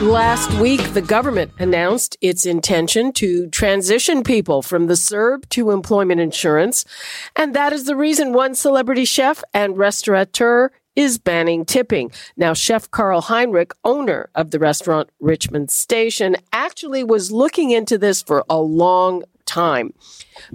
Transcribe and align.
Last 0.00 0.50
week, 0.54 0.94
the 0.94 1.02
government 1.02 1.52
announced 1.58 2.16
its 2.22 2.46
intention 2.46 3.12
to 3.12 3.48
transition 3.48 4.22
people 4.22 4.62
from 4.62 4.86
the 4.86 4.94
CERB 4.94 5.46
to 5.50 5.72
employment 5.72 6.22
insurance. 6.22 6.86
And 7.36 7.54
that 7.54 7.74
is 7.74 7.84
the 7.84 7.94
reason 7.94 8.32
one 8.32 8.54
celebrity 8.54 9.04
chef 9.04 9.44
and 9.52 9.76
restaurateur 9.76 10.70
is 10.96 11.18
banning 11.18 11.66
tipping. 11.66 12.12
Now, 12.34 12.54
Chef 12.54 12.90
Carl 12.90 13.20
Heinrich, 13.20 13.72
owner 13.84 14.30
of 14.34 14.52
the 14.52 14.58
restaurant 14.58 15.10
Richmond 15.20 15.70
Station, 15.70 16.36
actually 16.50 17.04
was 17.04 17.30
looking 17.30 17.70
into 17.70 17.98
this 17.98 18.22
for 18.22 18.42
a 18.48 18.58
long 18.58 19.22
time. 19.50 19.92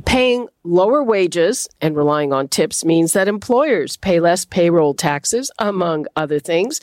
Paying 0.05 0.47
lower 0.63 1.03
wages 1.03 1.67
and 1.81 1.97
relying 1.97 2.31
on 2.31 2.47
tips 2.47 2.85
means 2.85 3.13
that 3.13 3.27
employers 3.27 3.97
pay 3.97 4.19
less 4.19 4.45
payroll 4.45 4.93
taxes, 4.93 5.51
among 5.59 6.05
other 6.15 6.39
things. 6.39 6.79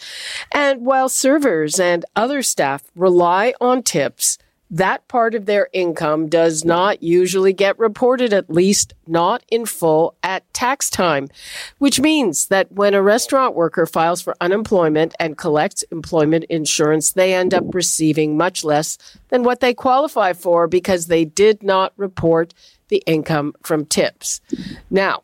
And 0.53 0.85
while 0.85 1.09
servers 1.09 1.81
and 1.81 2.05
other 2.15 2.43
staff 2.43 2.83
rely 2.95 3.55
on 3.61 3.83
tips, 3.83 4.39
that 4.73 5.07
part 5.07 5.35
of 5.35 5.45
their 5.45 5.69
income 5.75 6.29
does 6.29 6.65
not 6.65 7.03
usually 7.03 7.53
get 7.53 7.79
reported, 7.79 8.33
at 8.33 8.49
least 8.49 8.95
not 9.07 9.45
in 9.51 9.67
full 9.67 10.15
at 10.23 10.51
tax 10.55 10.89
time, 10.89 11.29
which 11.77 12.01
means 12.01 12.47
that 12.47 12.73
when 12.73 12.95
a 12.95 13.03
restaurant 13.03 13.55
worker 13.55 13.85
files 13.85 14.23
for 14.23 14.35
unemployment 14.41 15.15
and 15.21 15.37
collects 15.37 15.83
employment 15.93 16.45
insurance, 16.45 17.13
they 17.13 17.35
end 17.35 17.53
up 17.53 17.65
receiving 17.75 18.39
much 18.39 18.65
less 18.65 18.97
than 19.29 19.43
what 19.43 19.61
they 19.61 19.75
qualify 19.75 20.33
for 20.33 20.67
because 20.67 21.07
they 21.07 21.27
did 21.27 21.63
not 21.63 21.93
report 21.99 22.55
the 22.89 23.03
income 23.07 23.53
from 23.63 23.85
tips. 23.85 24.41
Now, 24.89 25.23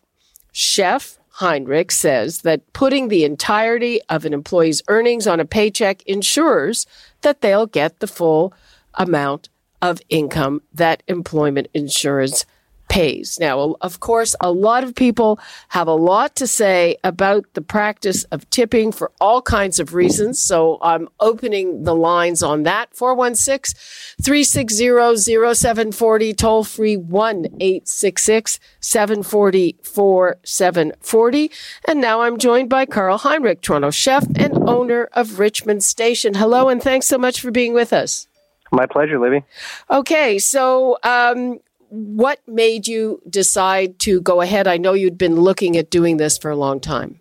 Chef 0.53 1.19
Heinrich 1.39 1.91
says 1.91 2.43
that 2.43 2.71
putting 2.75 3.09
the 3.09 3.25
entirety 3.25 4.01
of 4.11 4.27
an 4.27 4.35
employee's 4.35 4.83
earnings 4.89 5.27
on 5.27 5.41
a 5.41 5.47
paycheck 5.47 6.03
ensures 6.03 6.87
that 7.23 7.41
they'll 7.41 7.67
get 7.67 8.01
the 8.01 8.07
full 8.07 8.53
amount 8.95 9.49
of 9.81 10.01
income 10.09 10.63
that 10.73 11.03
employment 11.07 11.69
insurance 11.75 12.45
pays. 12.89 13.39
Now, 13.39 13.77
of 13.81 14.01
course, 14.01 14.35
a 14.41 14.51
lot 14.51 14.83
of 14.83 14.95
people 14.95 15.39
have 15.69 15.87
a 15.87 15.95
lot 15.95 16.35
to 16.37 16.47
say 16.47 16.97
about 17.05 17.45
the 17.55 17.61
practice 17.61 18.25
of 18.25 18.49
tipping 18.51 18.93
for 18.93 19.13
all 19.21 19.43
kinds 19.43 19.79
of 19.79 19.95
reasons. 19.95 20.41
So 20.41 20.79
I'm 20.83 21.09
opening 21.21 21.85
the 21.85 21.95
lines 21.95 22.43
on 22.43 22.65
that. 22.65 22.95
416 22.95 23.79
360 24.23 25.55
0740, 25.55 26.35
toll 26.35 26.65
free 26.65 26.97
1 26.97 27.47
866 27.61 28.59
740 28.81 29.77
4740. 29.83 31.51
And 31.87 32.01
now 32.01 32.23
I'm 32.23 32.39
joined 32.39 32.71
by 32.71 32.87
Carl 32.87 33.19
Heinrich, 33.19 33.61
Toronto 33.61 33.91
chef 33.91 34.27
and 34.37 34.69
owner 34.69 35.09
of 35.13 35.39
Richmond 35.39 35.85
Station. 35.85 36.35
Hello, 36.35 36.69
and 36.69 36.83
thanks 36.83 37.07
so 37.07 37.19
much 37.19 37.41
for 37.41 37.51
being 37.51 37.75
with 37.75 37.93
us. 37.93 38.29
My 38.73 38.87
pleasure, 38.87 39.19
Libby. 39.19 39.45
Okay, 39.91 40.39
so 40.39 40.99
um, 41.03 41.61
what 41.89 42.41
made 42.47 42.87
you 42.87 43.23
decide 43.29 43.99
to 44.01 44.21
go 44.21 44.41
ahead? 44.41 44.67
I 44.67 44.77
know 44.77 44.93
you'd 44.93 45.19
been 45.19 45.37
looking 45.37 45.77
at 45.77 45.91
doing 45.91 46.17
this 46.17 46.39
for 46.39 46.51
a 46.51 46.57
long 46.57 46.81
time. 46.81 47.21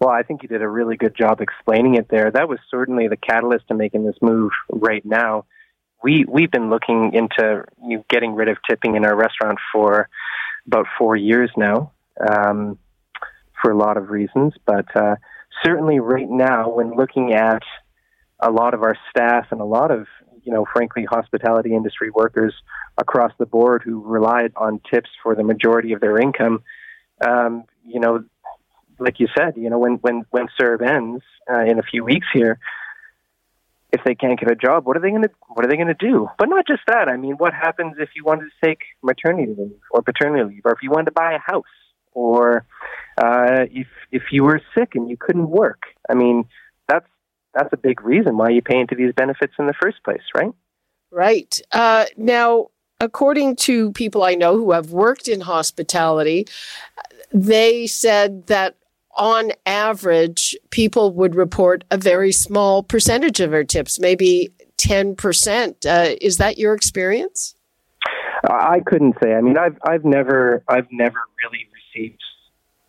Well, 0.00 0.10
I 0.10 0.22
think 0.22 0.42
you 0.42 0.48
did 0.48 0.62
a 0.62 0.68
really 0.68 0.96
good 0.96 1.16
job 1.16 1.40
explaining 1.40 1.94
it 1.94 2.08
there. 2.10 2.30
That 2.30 2.48
was 2.48 2.58
certainly 2.70 3.08
the 3.08 3.16
catalyst 3.16 3.68
to 3.68 3.74
making 3.74 4.04
this 4.04 4.16
move 4.20 4.52
right 4.68 5.04
now. 5.04 5.46
We 6.02 6.26
we've 6.28 6.50
been 6.50 6.68
looking 6.68 7.12
into 7.14 7.64
you 7.82 7.98
know, 7.98 8.04
getting 8.10 8.34
rid 8.34 8.48
of 8.48 8.58
tipping 8.68 8.96
in 8.96 9.06
our 9.06 9.16
restaurant 9.16 9.58
for 9.72 10.08
about 10.66 10.86
four 10.98 11.16
years 11.16 11.50
now, 11.56 11.92
um, 12.20 12.78
for 13.62 13.70
a 13.70 13.76
lot 13.76 13.96
of 13.96 14.10
reasons. 14.10 14.52
But 14.66 14.94
uh, 14.94 15.16
certainly, 15.62 16.00
right 16.00 16.28
now, 16.28 16.68
when 16.68 16.94
looking 16.94 17.32
at 17.32 17.62
a 18.40 18.50
lot 18.50 18.74
of 18.74 18.82
our 18.82 18.96
staff 19.08 19.46
and 19.50 19.60
a 19.60 19.64
lot 19.64 19.90
of 19.90 20.06
you 20.44 20.52
know, 20.52 20.66
frankly, 20.72 21.04
hospitality 21.04 21.74
industry 21.74 22.10
workers 22.10 22.54
across 22.98 23.32
the 23.38 23.46
board 23.46 23.82
who 23.84 24.02
relied 24.02 24.52
on 24.56 24.80
tips 24.90 25.10
for 25.22 25.34
the 25.34 25.42
majority 25.42 25.92
of 25.92 26.00
their 26.00 26.18
income. 26.18 26.62
Um, 27.26 27.64
you 27.84 28.00
know, 28.00 28.24
like 28.98 29.20
you 29.20 29.28
said, 29.36 29.54
you 29.56 29.70
know, 29.70 29.78
when 29.78 29.94
when 29.94 30.24
when 30.30 30.48
CERB 30.60 30.88
ends 30.88 31.24
uh, 31.50 31.60
in 31.60 31.78
a 31.78 31.82
few 31.82 32.04
weeks 32.04 32.26
here, 32.32 32.58
if 33.92 34.02
they 34.04 34.14
can't 34.14 34.38
get 34.38 34.50
a 34.50 34.56
job, 34.56 34.86
what 34.86 34.96
are 34.96 35.00
they 35.00 35.10
going 35.10 35.22
to 35.22 35.30
what 35.48 35.64
are 35.64 35.68
they 35.68 35.76
going 35.76 35.88
to 35.88 35.94
do? 35.94 36.28
But 36.38 36.48
not 36.48 36.66
just 36.66 36.82
that. 36.86 37.08
I 37.08 37.16
mean, 37.16 37.34
what 37.34 37.54
happens 37.54 37.96
if 37.98 38.10
you 38.14 38.24
wanted 38.24 38.50
to 38.50 38.66
take 38.66 38.80
maternity 39.02 39.54
leave 39.56 39.80
or 39.90 40.02
paternity 40.02 40.44
leave, 40.44 40.62
or 40.64 40.72
if 40.72 40.78
you 40.82 40.90
wanted 40.90 41.06
to 41.06 41.12
buy 41.12 41.32
a 41.32 41.38
house, 41.38 41.64
or 42.12 42.66
uh, 43.18 43.66
if 43.70 43.88
if 44.10 44.24
you 44.32 44.44
were 44.44 44.60
sick 44.76 44.94
and 44.94 45.08
you 45.08 45.16
couldn't 45.16 45.48
work? 45.48 45.82
I 46.08 46.14
mean, 46.14 46.44
that's 47.54 47.72
a 47.72 47.76
big 47.76 48.02
reason 48.02 48.36
why 48.36 48.50
you 48.50 48.62
pay 48.62 48.78
into 48.78 48.94
these 48.94 49.12
benefits 49.12 49.54
in 49.58 49.66
the 49.66 49.74
first 49.80 50.02
place, 50.04 50.22
right? 50.34 50.52
Right. 51.10 51.60
Uh, 51.72 52.06
now, 52.16 52.68
according 53.00 53.56
to 53.56 53.92
people 53.92 54.22
I 54.22 54.34
know 54.34 54.56
who 54.56 54.72
have 54.72 54.90
worked 54.90 55.28
in 55.28 55.40
hospitality, 55.42 56.46
they 57.32 57.86
said 57.86 58.46
that 58.48 58.76
on 59.16 59.52
average, 59.64 60.56
people 60.70 61.12
would 61.12 61.34
report 61.34 61.84
a 61.90 61.96
very 61.96 62.32
small 62.32 62.82
percentage 62.82 63.38
of 63.40 63.52
their 63.52 63.64
tips, 63.64 64.00
maybe 64.00 64.50
10%. 64.78 65.86
Uh, 65.86 66.16
is 66.20 66.38
that 66.38 66.58
your 66.58 66.74
experience? 66.74 67.54
I 68.50 68.80
couldn't 68.84 69.16
say. 69.22 69.34
I 69.34 69.40
mean, 69.40 69.56
I've 69.56 69.78
I've 69.86 70.04
never 70.04 70.62
I've 70.68 70.88
never 70.90 71.16
really 71.42 71.66
received 71.72 72.20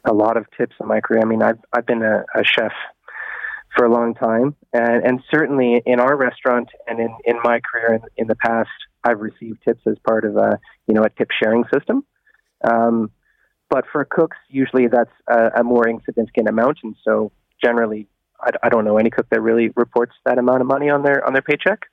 a 0.03 0.13
lot 0.13 0.35
of 0.35 0.45
tips 0.57 0.75
in 0.81 0.87
my 0.87 0.99
career. 0.99 1.21
I 1.21 1.25
mean, 1.25 1.41
I've 1.41 1.59
I've 1.71 1.85
been 1.85 2.03
a, 2.03 2.25
a 2.35 2.43
chef 2.43 2.73
for 3.75 3.85
a 3.85 3.91
long 3.91 4.13
time. 4.13 4.55
And, 4.73 5.03
and 5.05 5.23
certainly 5.29 5.81
in 5.85 5.99
our 5.99 6.15
restaurant 6.15 6.69
and 6.87 6.99
in, 6.99 7.15
in 7.25 7.37
my 7.43 7.59
career 7.59 7.95
in, 7.95 8.01
in 8.17 8.27
the 8.27 8.35
past, 8.35 8.69
I've 9.03 9.19
received 9.19 9.63
tips 9.63 9.81
as 9.85 9.97
part 10.07 10.25
of 10.25 10.37
a, 10.37 10.59
you 10.87 10.93
know, 10.93 11.03
a 11.03 11.09
tip 11.09 11.29
sharing 11.31 11.63
system. 11.73 12.05
Um, 12.63 13.11
but 13.69 13.85
for 13.91 14.05
cooks, 14.05 14.37
usually 14.49 14.87
that's 14.87 15.11
a, 15.27 15.59
a 15.59 15.63
more 15.63 15.87
insignificant 15.87 16.47
amount. 16.47 16.79
And 16.83 16.95
so 17.03 17.31
generally, 17.63 18.07
I, 18.41 18.51
I, 18.63 18.69
don't 18.69 18.85
know 18.85 18.97
any 18.97 19.09
cook 19.09 19.27
that 19.29 19.41
really 19.41 19.69
reports 19.75 20.13
that 20.25 20.37
amount 20.37 20.61
of 20.61 20.67
money 20.67 20.89
on 20.89 21.03
their, 21.03 21.25
on 21.25 21.33
their 21.33 21.41
paycheck. 21.41 21.85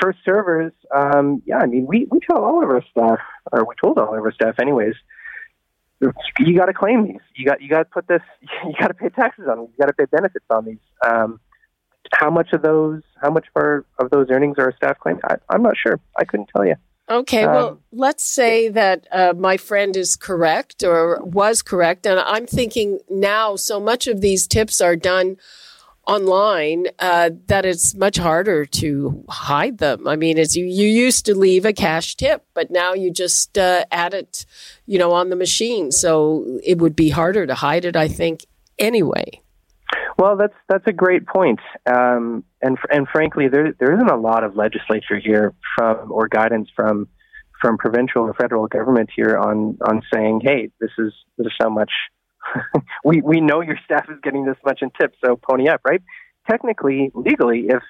For 0.00 0.14
servers, 0.24 0.72
um, 0.94 1.42
yeah, 1.46 1.58
I 1.58 1.66
mean, 1.66 1.86
we, 1.86 2.06
we 2.10 2.20
tell 2.20 2.44
all 2.44 2.62
of 2.62 2.68
our 2.68 2.82
staff, 2.90 3.18
or 3.52 3.64
we 3.64 3.74
told 3.82 3.98
all 3.98 4.16
of 4.16 4.22
our 4.22 4.32
staff 4.32 4.56
anyways, 4.60 4.94
you 6.00 6.56
got 6.56 6.66
to 6.66 6.74
claim 6.74 7.06
these. 7.06 7.20
You 7.34 7.46
got 7.46 7.60
you 7.60 7.68
got 7.68 7.78
to 7.78 7.84
put 7.86 8.08
this. 8.08 8.22
You 8.66 8.74
got 8.78 8.88
to 8.88 8.94
pay 8.94 9.08
taxes 9.08 9.46
on 9.48 9.58
them. 9.58 9.66
You 9.66 9.74
got 9.78 9.86
to 9.86 9.92
pay 9.92 10.06
benefits 10.06 10.44
on 10.50 10.64
these. 10.64 10.78
Um, 11.06 11.40
how 12.12 12.30
much 12.30 12.52
of 12.52 12.62
those? 12.62 13.02
How 13.20 13.30
much 13.30 13.46
of, 13.54 13.62
our, 13.62 13.84
of 13.98 14.10
those 14.10 14.26
earnings 14.30 14.56
are 14.58 14.72
staff 14.76 14.98
claim? 14.98 15.18
I, 15.24 15.36
am 15.54 15.62
not 15.62 15.74
sure. 15.76 16.00
I 16.18 16.24
couldn't 16.24 16.50
tell 16.54 16.66
you. 16.66 16.74
Okay, 17.08 17.44
um, 17.44 17.54
well, 17.54 17.80
let's 17.92 18.24
say 18.24 18.68
that 18.68 19.06
uh, 19.12 19.32
my 19.36 19.56
friend 19.56 19.96
is 19.96 20.16
correct 20.16 20.82
or 20.82 21.20
was 21.22 21.62
correct, 21.62 22.04
and 22.04 22.18
I'm 22.18 22.46
thinking 22.46 22.98
now 23.08 23.54
so 23.54 23.78
much 23.78 24.08
of 24.08 24.20
these 24.20 24.46
tips 24.48 24.80
are 24.80 24.96
done 24.96 25.36
online 26.06 26.86
uh, 26.98 27.30
that 27.46 27.64
it's 27.64 27.94
much 27.94 28.16
harder 28.16 28.64
to 28.64 29.24
hide 29.28 29.78
them. 29.78 30.06
I 30.06 30.16
mean, 30.16 30.38
it's 30.38 30.56
you, 30.56 30.64
you 30.64 30.86
used 30.86 31.26
to 31.26 31.34
leave 31.34 31.64
a 31.64 31.72
cash 31.72 32.14
tip, 32.14 32.44
but 32.54 32.70
now 32.70 32.94
you 32.94 33.10
just 33.10 33.58
uh, 33.58 33.84
add 33.90 34.14
it, 34.14 34.46
you 34.86 34.98
know, 34.98 35.12
on 35.12 35.30
the 35.30 35.36
machine. 35.36 35.90
So 35.90 36.60
it 36.62 36.78
would 36.78 36.96
be 36.96 37.10
harder 37.10 37.46
to 37.46 37.54
hide 37.54 37.84
it, 37.84 37.96
I 37.96 38.08
think, 38.08 38.46
anyway. 38.78 39.40
Well, 40.18 40.36
that's 40.36 40.54
that's 40.68 40.86
a 40.86 40.92
great 40.92 41.26
point, 41.26 41.60
um, 41.84 42.42
and 42.62 42.78
and 42.90 43.06
frankly, 43.06 43.48
there 43.48 43.74
there 43.78 43.92
isn't 43.92 44.10
a 44.10 44.16
lot 44.16 44.44
of 44.44 44.56
legislature 44.56 45.18
here 45.18 45.52
from 45.76 46.10
or 46.10 46.26
guidance 46.26 46.70
from 46.74 47.06
from 47.60 47.76
provincial 47.76 48.22
or 48.22 48.32
federal 48.34 48.66
government 48.66 49.10
here 49.14 49.36
on 49.36 49.76
on 49.86 50.02
saying, 50.12 50.40
hey, 50.42 50.70
this 50.80 50.90
is 50.98 51.12
is 51.38 51.52
how 51.60 51.68
much 51.68 51.90
we 53.04 53.20
we 53.20 53.40
know 53.40 53.60
your 53.60 53.78
staff 53.84 54.06
is 54.08 54.18
getting 54.22 54.44
this 54.44 54.56
much 54.64 54.82
in 54.82 54.90
tips, 54.90 55.16
so 55.24 55.36
pony 55.36 55.68
up, 55.68 55.80
right? 55.84 56.02
Technically, 56.48 57.10
legally, 57.14 57.66
if 57.68 57.82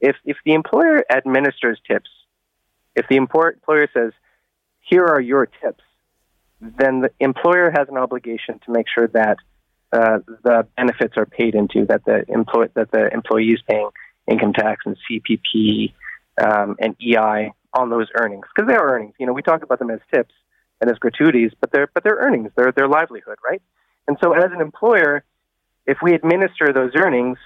if 0.00 0.16
if 0.24 0.36
the 0.44 0.52
employer 0.52 1.04
administers 1.10 1.80
tips, 1.86 2.10
if 2.94 3.06
the 3.08 3.16
employer 3.16 3.88
says, 3.94 4.12
"Here 4.80 5.04
are 5.04 5.20
your 5.20 5.46
tips," 5.46 5.84
then 6.60 7.00
the 7.00 7.10
employer 7.20 7.70
has 7.70 7.88
an 7.88 7.96
obligation 7.96 8.60
to 8.66 8.72
make 8.72 8.86
sure 8.92 9.08
that 9.08 9.38
uh, 9.92 10.18
the 10.42 10.66
benefits 10.76 11.14
are 11.16 11.26
paid 11.26 11.54
into 11.54 11.84
that 11.86 12.04
the 12.04 12.24
employ 12.28 12.66
that 12.74 12.90
the 12.90 13.12
employee 13.12 13.50
is 13.50 13.60
paying 13.68 13.90
income 14.30 14.52
tax 14.52 14.84
and 14.86 14.96
CPP 15.10 15.92
um, 16.40 16.76
and 16.78 16.96
EI 17.00 17.52
on 17.74 17.90
those 17.90 18.08
earnings 18.14 18.46
because 18.54 18.68
they 18.68 18.74
are 18.74 18.94
earnings. 18.94 19.14
You 19.18 19.26
know, 19.26 19.32
we 19.32 19.42
talk 19.42 19.62
about 19.62 19.78
them 19.78 19.90
as 19.90 20.00
tips 20.12 20.34
and 20.80 20.90
as 20.90 20.98
gratuities, 20.98 21.52
but 21.60 21.72
they're 21.72 21.88
but 21.92 22.04
they're 22.04 22.18
earnings. 22.20 22.50
They're 22.56 22.72
their 22.72 22.88
livelihood, 22.88 23.36
right? 23.48 23.62
And 24.08 24.16
so, 24.22 24.32
as 24.32 24.50
an 24.52 24.60
employer, 24.60 25.24
if 25.86 25.98
we 26.02 26.14
administer 26.14 26.72
those 26.72 26.92
earnings, 26.94 27.38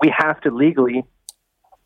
we 0.00 0.12
have 0.16 0.40
to 0.42 0.50
legally 0.50 1.04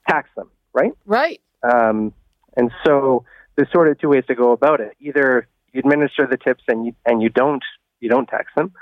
tax 0.09 0.29
them, 0.37 0.51
right? 0.73 0.93
Right. 1.07 1.41
Um, 1.63 2.13
and 2.57 2.71
so, 2.85 3.25
there's 3.57 3.71
sort 3.73 3.89
of 3.89 3.99
two 3.99 4.09
ways 4.09 4.25
to 4.29 4.35
go 4.35 4.53
about 4.53 4.81
it. 4.81 4.97
Either 5.01 5.49
you 5.73 5.81
administer 5.81 6.27
the 6.27 6.37
tips 6.37 6.63
and 6.69 6.87
you 6.87 6.95
and 7.05 7.23
you 7.23 7.29
don't 7.29 7.63
you 8.01 8.09
don't 8.09 8.27
tax 8.27 8.53
them, 8.57 8.73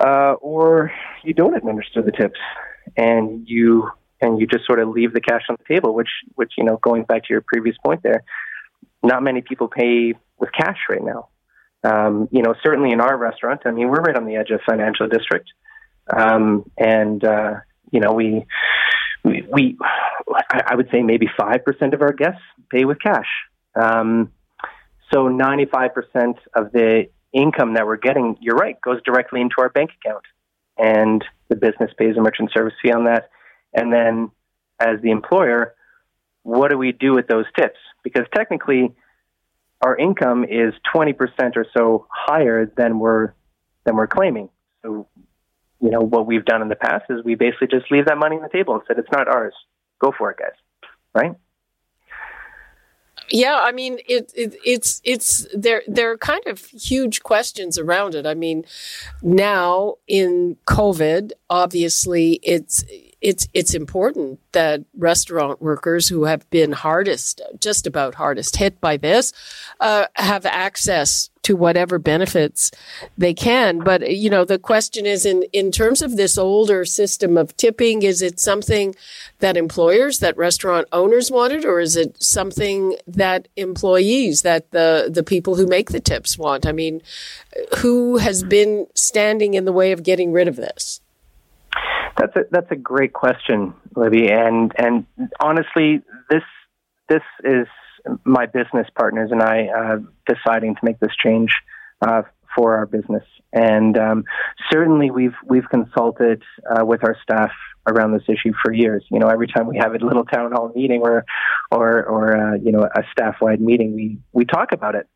uh, 0.00 0.34
or 0.40 0.92
you 1.24 1.34
don't 1.34 1.56
administer 1.56 2.02
the 2.02 2.12
tips 2.12 2.38
and 2.96 3.48
you 3.48 3.90
and 4.20 4.40
you 4.40 4.46
just 4.46 4.64
sort 4.64 4.78
of 4.78 4.88
leave 4.88 5.12
the 5.12 5.20
cash 5.20 5.42
on 5.48 5.56
the 5.58 5.74
table. 5.74 5.94
Which 5.94 6.10
which 6.34 6.52
you 6.56 6.64
know, 6.64 6.76
going 6.76 7.04
back 7.04 7.24
to 7.24 7.28
your 7.30 7.42
previous 7.46 7.76
point 7.84 8.02
there, 8.02 8.22
not 9.02 9.22
many 9.22 9.42
people 9.42 9.68
pay 9.68 10.14
with 10.38 10.50
cash 10.52 10.78
right 10.88 11.02
now. 11.02 11.28
Um, 11.84 12.28
you 12.30 12.42
know, 12.42 12.54
certainly 12.62 12.92
in 12.92 13.00
our 13.00 13.16
restaurant, 13.16 13.62
I 13.64 13.72
mean, 13.72 13.88
we're 13.88 14.02
right 14.02 14.16
on 14.16 14.26
the 14.26 14.36
edge 14.36 14.50
of 14.50 14.60
financial 14.64 15.08
district, 15.08 15.48
um, 16.16 16.70
and 16.78 17.24
uh, 17.24 17.54
you 17.90 17.98
know, 17.98 18.12
we, 18.12 18.46
we, 19.24 19.44
we, 19.52 19.78
I 20.50 20.76
would 20.76 20.88
say 20.92 21.02
maybe 21.02 21.28
five 21.36 21.64
percent 21.64 21.92
of 21.94 22.02
our 22.02 22.12
guests 22.12 22.42
pay 22.70 22.84
with 22.84 22.98
cash. 23.00 23.26
Um, 23.74 24.30
so 25.12 25.26
ninety-five 25.26 25.92
percent 25.92 26.36
of 26.54 26.70
the 26.70 27.08
income 27.32 27.74
that 27.74 27.86
we're 27.86 27.96
getting, 27.96 28.36
you're 28.40 28.56
right, 28.56 28.80
goes 28.80 29.00
directly 29.04 29.40
into 29.40 29.56
our 29.58 29.68
bank 29.68 29.90
account, 30.04 30.24
and 30.78 31.24
the 31.48 31.56
business 31.56 31.90
pays 31.98 32.16
a 32.16 32.20
merchant 32.20 32.50
service 32.52 32.74
fee 32.80 32.92
on 32.92 33.06
that, 33.06 33.28
and 33.74 33.92
then 33.92 34.30
as 34.78 35.00
the 35.02 35.10
employer, 35.10 35.74
what 36.44 36.70
do 36.70 36.78
we 36.78 36.92
do 36.92 37.12
with 37.12 37.26
those 37.26 37.46
tips? 37.58 37.78
Because 38.04 38.26
technically 38.34 38.94
our 39.82 39.96
income 39.96 40.44
is 40.44 40.72
20% 40.94 41.16
or 41.56 41.66
so 41.76 42.06
higher 42.10 42.66
than 42.76 42.98
we're 42.98 43.34
than 43.84 43.96
we're 43.96 44.06
claiming. 44.06 44.48
So, 44.82 45.08
you 45.80 45.90
know, 45.90 46.00
what 46.00 46.26
we've 46.26 46.44
done 46.44 46.62
in 46.62 46.68
the 46.68 46.76
past 46.76 47.04
is 47.10 47.24
we 47.24 47.34
basically 47.34 47.66
just 47.66 47.90
leave 47.90 48.06
that 48.06 48.16
money 48.16 48.36
on 48.36 48.42
the 48.42 48.48
table 48.48 48.74
and 48.74 48.82
said 48.86 48.98
it's 48.98 49.10
not 49.10 49.26
ours. 49.26 49.54
Go 49.98 50.12
for 50.16 50.30
it, 50.30 50.38
guys. 50.38 50.52
Right? 51.14 51.34
Yeah, 53.30 53.60
I 53.62 53.72
mean 53.72 53.98
it, 54.08 54.32
it, 54.34 54.54
it's 54.64 55.00
it's 55.04 55.46
there 55.54 55.82
there 55.86 56.10
are 56.10 56.18
kind 56.18 56.46
of 56.46 56.66
huge 56.66 57.22
questions 57.22 57.78
around 57.78 58.14
it. 58.14 58.26
I 58.26 58.34
mean, 58.34 58.64
now 59.22 59.96
in 60.06 60.56
COVID, 60.66 61.32
obviously 61.48 62.40
it's 62.42 62.84
it's 63.22 63.46
it's 63.54 63.72
important 63.72 64.40
that 64.52 64.84
restaurant 64.96 65.62
workers 65.62 66.08
who 66.08 66.24
have 66.24 66.48
been 66.50 66.72
hardest, 66.72 67.40
just 67.60 67.86
about 67.86 68.16
hardest 68.16 68.56
hit 68.56 68.80
by 68.80 68.96
this, 68.96 69.32
uh, 69.80 70.06
have 70.16 70.44
access 70.44 71.30
to 71.42 71.56
whatever 71.56 71.98
benefits 71.98 72.70
they 73.18 73.34
can. 73.34 73.78
But 73.78 74.10
you 74.10 74.28
know, 74.28 74.44
the 74.44 74.58
question 74.58 75.06
is, 75.06 75.24
in 75.24 75.44
in 75.52 75.70
terms 75.70 76.02
of 76.02 76.16
this 76.16 76.36
older 76.36 76.84
system 76.84 77.36
of 77.36 77.56
tipping, 77.56 78.02
is 78.02 78.22
it 78.22 78.40
something 78.40 78.94
that 79.38 79.56
employers, 79.56 80.18
that 80.18 80.36
restaurant 80.36 80.88
owners 80.92 81.30
wanted, 81.30 81.64
or 81.64 81.78
is 81.78 81.96
it 81.96 82.20
something 82.22 82.96
that 83.06 83.46
employees, 83.56 84.42
that 84.42 84.72
the 84.72 85.08
the 85.12 85.22
people 85.22 85.54
who 85.54 85.66
make 85.66 85.90
the 85.90 86.00
tips 86.00 86.36
want? 86.36 86.66
I 86.66 86.72
mean, 86.72 87.02
who 87.78 88.16
has 88.16 88.42
been 88.42 88.88
standing 88.94 89.54
in 89.54 89.64
the 89.64 89.72
way 89.72 89.92
of 89.92 90.02
getting 90.02 90.32
rid 90.32 90.48
of 90.48 90.56
this? 90.56 91.01
That's 92.22 92.36
a 92.36 92.40
that's 92.52 92.70
a 92.70 92.76
great 92.76 93.12
question, 93.12 93.74
Libby. 93.96 94.30
And 94.30 94.70
and 94.78 95.06
honestly, 95.40 96.02
this 96.30 96.44
this 97.08 97.22
is 97.42 97.66
my 98.24 98.46
business 98.46 98.86
partners 98.96 99.30
and 99.32 99.42
I 99.42 99.66
uh, 99.66 99.96
deciding 100.32 100.76
to 100.76 100.80
make 100.84 101.00
this 101.00 101.10
change 101.20 101.50
uh, 102.00 102.22
for 102.54 102.76
our 102.76 102.86
business. 102.86 103.24
And 103.52 103.98
um, 103.98 104.24
certainly, 104.70 105.10
we've 105.10 105.34
we've 105.44 105.68
consulted 105.68 106.44
uh, 106.70 106.84
with 106.86 107.02
our 107.02 107.16
staff 107.24 107.50
around 107.88 108.12
this 108.12 108.22
issue 108.28 108.52
for 108.62 108.72
years. 108.72 109.04
You 109.10 109.18
know, 109.18 109.26
every 109.26 109.48
time 109.48 109.66
we 109.66 109.78
have 109.78 109.92
a 109.92 109.98
little 109.98 110.24
town 110.24 110.52
hall 110.52 110.70
meeting 110.76 111.00
or 111.02 111.24
or 111.72 112.04
or 112.04 112.36
uh, 112.36 112.54
you 112.54 112.70
know 112.70 112.84
a 112.84 113.02
staff 113.10 113.38
wide 113.40 113.60
meeting, 113.60 113.96
we 113.96 114.18
we 114.32 114.44
talk 114.44 114.70
about 114.70 114.94
it. 114.94 115.08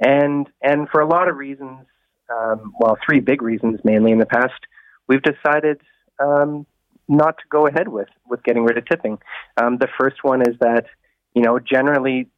And 0.00 0.48
and 0.60 0.88
for 0.88 1.00
a 1.00 1.06
lot 1.06 1.28
of 1.28 1.36
reasons, 1.36 1.86
um, 2.28 2.72
well, 2.80 2.98
three 3.06 3.20
big 3.20 3.40
reasons 3.40 3.78
mainly 3.84 4.10
in 4.10 4.18
the 4.18 4.26
past, 4.26 4.60
we've 5.06 5.22
decided 5.22 5.80
um, 6.20 6.66
not 7.08 7.38
to 7.38 7.44
go 7.50 7.66
ahead 7.66 7.88
with 7.88 8.08
with 8.28 8.42
getting 8.44 8.64
rid 8.64 8.78
of 8.78 8.86
tipping. 8.86 9.18
Um, 9.56 9.78
the 9.78 9.88
first 9.98 10.22
one 10.22 10.42
is 10.42 10.56
that 10.60 10.86
you 11.34 11.42
know 11.42 11.58
generally 11.58 12.28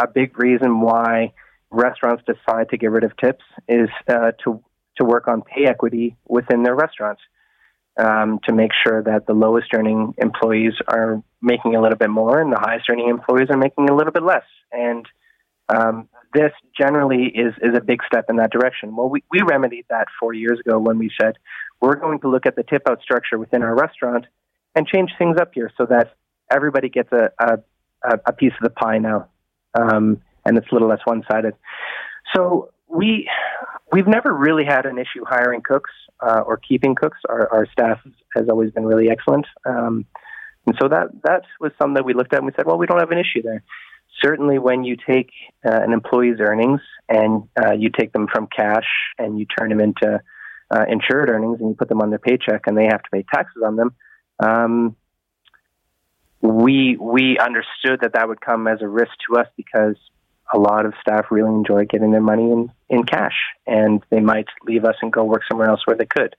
a 0.00 0.06
big 0.06 0.38
reason 0.38 0.80
why 0.80 1.32
restaurants 1.70 2.22
decide 2.26 2.68
to 2.70 2.76
get 2.76 2.90
rid 2.90 3.04
of 3.04 3.16
tips 3.16 3.44
is 3.68 3.88
uh, 4.08 4.32
to 4.44 4.62
to 4.96 5.04
work 5.04 5.28
on 5.28 5.42
pay 5.42 5.64
equity 5.66 6.16
within 6.28 6.62
their 6.62 6.74
restaurants 6.74 7.22
um, 7.98 8.38
to 8.44 8.52
make 8.52 8.70
sure 8.86 9.02
that 9.02 9.26
the 9.26 9.32
lowest 9.32 9.68
earning 9.74 10.14
employees 10.18 10.72
are 10.88 11.22
making 11.40 11.74
a 11.74 11.80
little 11.80 11.98
bit 11.98 12.10
more 12.10 12.40
and 12.40 12.52
the 12.52 12.60
highest 12.60 12.88
earning 12.90 13.08
employees 13.08 13.48
are 13.50 13.56
making 13.56 13.88
a 13.88 13.94
little 13.94 14.12
bit 14.12 14.22
less. 14.22 14.44
And 14.70 15.06
um, 15.74 16.08
this 16.34 16.52
generally 16.76 17.26
is, 17.26 17.54
is 17.62 17.76
a 17.76 17.80
big 17.80 18.00
step 18.06 18.26
in 18.28 18.36
that 18.36 18.50
direction. 18.50 18.96
Well, 18.96 19.08
we, 19.08 19.22
we 19.30 19.40
remedied 19.42 19.86
that 19.90 20.08
four 20.18 20.32
years 20.32 20.58
ago 20.60 20.78
when 20.78 20.98
we 20.98 21.10
said 21.20 21.34
we're 21.80 21.96
going 21.96 22.20
to 22.20 22.28
look 22.28 22.46
at 22.46 22.56
the 22.56 22.62
tip 22.62 22.82
out 22.88 23.02
structure 23.02 23.38
within 23.38 23.62
our 23.62 23.74
restaurant 23.74 24.26
and 24.74 24.86
change 24.86 25.10
things 25.18 25.36
up 25.40 25.50
here 25.54 25.70
so 25.76 25.86
that 25.86 26.14
everybody 26.50 26.88
gets 26.88 27.10
a, 27.12 27.30
a, 27.38 27.58
a 28.26 28.32
piece 28.32 28.52
of 28.52 28.62
the 28.62 28.70
pie 28.70 28.98
now, 28.98 29.28
um, 29.78 30.20
and 30.44 30.56
it's 30.56 30.66
a 30.70 30.74
little 30.74 30.88
less 30.88 31.00
one 31.04 31.22
sided. 31.30 31.54
So 32.34 32.70
we 32.88 33.28
we've 33.90 34.06
never 34.06 34.32
really 34.32 34.64
had 34.64 34.86
an 34.86 34.98
issue 34.98 35.24
hiring 35.26 35.60
cooks 35.62 35.90
uh, 36.20 36.40
or 36.40 36.56
keeping 36.56 36.94
cooks. 36.94 37.18
Our, 37.28 37.52
our 37.52 37.66
staff 37.70 37.98
has 38.34 38.48
always 38.48 38.70
been 38.70 38.84
really 38.84 39.10
excellent, 39.10 39.46
um, 39.66 40.06
and 40.66 40.76
so 40.80 40.88
that 40.88 41.08
that 41.24 41.42
was 41.60 41.72
something 41.78 41.94
that 41.94 42.04
we 42.04 42.14
looked 42.14 42.32
at 42.32 42.38
and 42.38 42.46
we 42.46 42.52
said, 42.56 42.66
well, 42.66 42.78
we 42.78 42.86
don't 42.86 43.00
have 43.00 43.10
an 43.10 43.18
issue 43.18 43.42
there. 43.42 43.62
Certainly, 44.24 44.58
when 44.58 44.84
you 44.84 44.96
take 44.96 45.30
uh, 45.64 45.80
an 45.82 45.92
employee's 45.92 46.38
earnings 46.40 46.80
and 47.08 47.48
uh, 47.62 47.72
you 47.72 47.90
take 47.90 48.12
them 48.12 48.26
from 48.32 48.46
cash 48.46 48.86
and 49.18 49.38
you 49.38 49.46
turn 49.46 49.68
them 49.68 49.80
into 49.80 50.20
uh, 50.70 50.84
insured 50.88 51.28
earnings 51.28 51.60
and 51.60 51.70
you 51.70 51.74
put 51.74 51.88
them 51.88 52.00
on 52.00 52.10
their 52.10 52.18
paycheck 52.18 52.62
and 52.66 52.76
they 52.76 52.84
have 52.84 53.02
to 53.02 53.10
pay 53.12 53.24
taxes 53.34 53.62
on 53.64 53.76
them, 53.76 53.94
um, 54.38 54.96
we 56.40 56.96
we 56.96 57.38
understood 57.38 58.00
that 58.02 58.14
that 58.14 58.28
would 58.28 58.40
come 58.40 58.66
as 58.66 58.82
a 58.82 58.88
risk 58.88 59.12
to 59.28 59.38
us 59.38 59.46
because 59.56 59.96
a 60.52 60.58
lot 60.58 60.84
of 60.84 60.92
staff 61.00 61.26
really 61.30 61.48
enjoy 61.48 61.84
getting 61.84 62.10
their 62.10 62.20
money 62.20 62.50
in, 62.50 62.70
in 62.90 63.04
cash 63.04 63.36
and 63.66 64.02
they 64.10 64.20
might 64.20 64.46
leave 64.64 64.84
us 64.84 64.96
and 65.00 65.12
go 65.12 65.24
work 65.24 65.42
somewhere 65.48 65.68
else 65.68 65.80
where 65.86 65.96
they 65.96 66.04
could. 66.04 66.36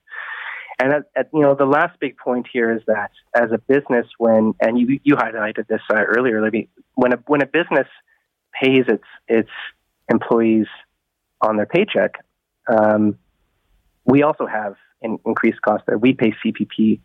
And 0.80 0.92
at, 0.94 1.04
at, 1.16 1.30
you 1.34 1.42
know, 1.42 1.56
the 1.56 1.66
last 1.66 2.00
big 2.00 2.18
point 2.18 2.48
here 2.52 2.72
is 2.74 2.82
that 2.88 3.12
as 3.36 3.52
a 3.52 3.58
business, 3.58 4.08
when 4.18 4.54
and 4.60 4.78
you 4.78 5.00
you 5.04 5.16
highlighted 5.16 5.68
this 5.68 5.82
uh, 5.90 5.96
earlier, 5.96 6.42
Libby, 6.42 6.70
when 6.96 7.14
a 7.14 7.18
when 7.28 7.42
a 7.42 7.46
business 7.46 7.88
pays 8.60 8.86
its 8.88 9.04
its 9.28 9.50
employees 10.10 10.68
on 11.42 11.58
their 11.58 11.66
paycheck, 11.66 12.16
um, 12.68 13.18
we 14.06 14.24
also 14.24 14.46
have 14.46 14.76
an 15.02 15.20
increased 15.26 15.62
cost 15.62 15.84
there. 15.86 15.98
We 15.98 16.14
pay 16.14 16.34
CPP, 16.44 17.02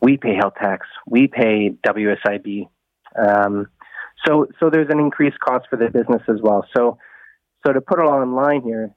we 0.00 0.16
pay 0.16 0.34
health 0.34 0.54
tax, 0.60 0.86
we 1.06 1.28
pay 1.28 1.70
WSIB. 1.86 2.68
Um, 3.18 3.68
so, 4.26 4.46
so 4.60 4.70
there's 4.70 4.88
an 4.90 4.98
increased 4.98 5.38
cost 5.40 5.66
for 5.70 5.76
the 5.76 5.86
business 5.86 6.22
as 6.28 6.40
well. 6.42 6.66
So, 6.76 6.98
so 7.64 7.72
to 7.72 7.80
put 7.80 8.00
it 8.00 8.06
all 8.06 8.22
in 8.22 8.34
line 8.34 8.62
here, 8.62 8.94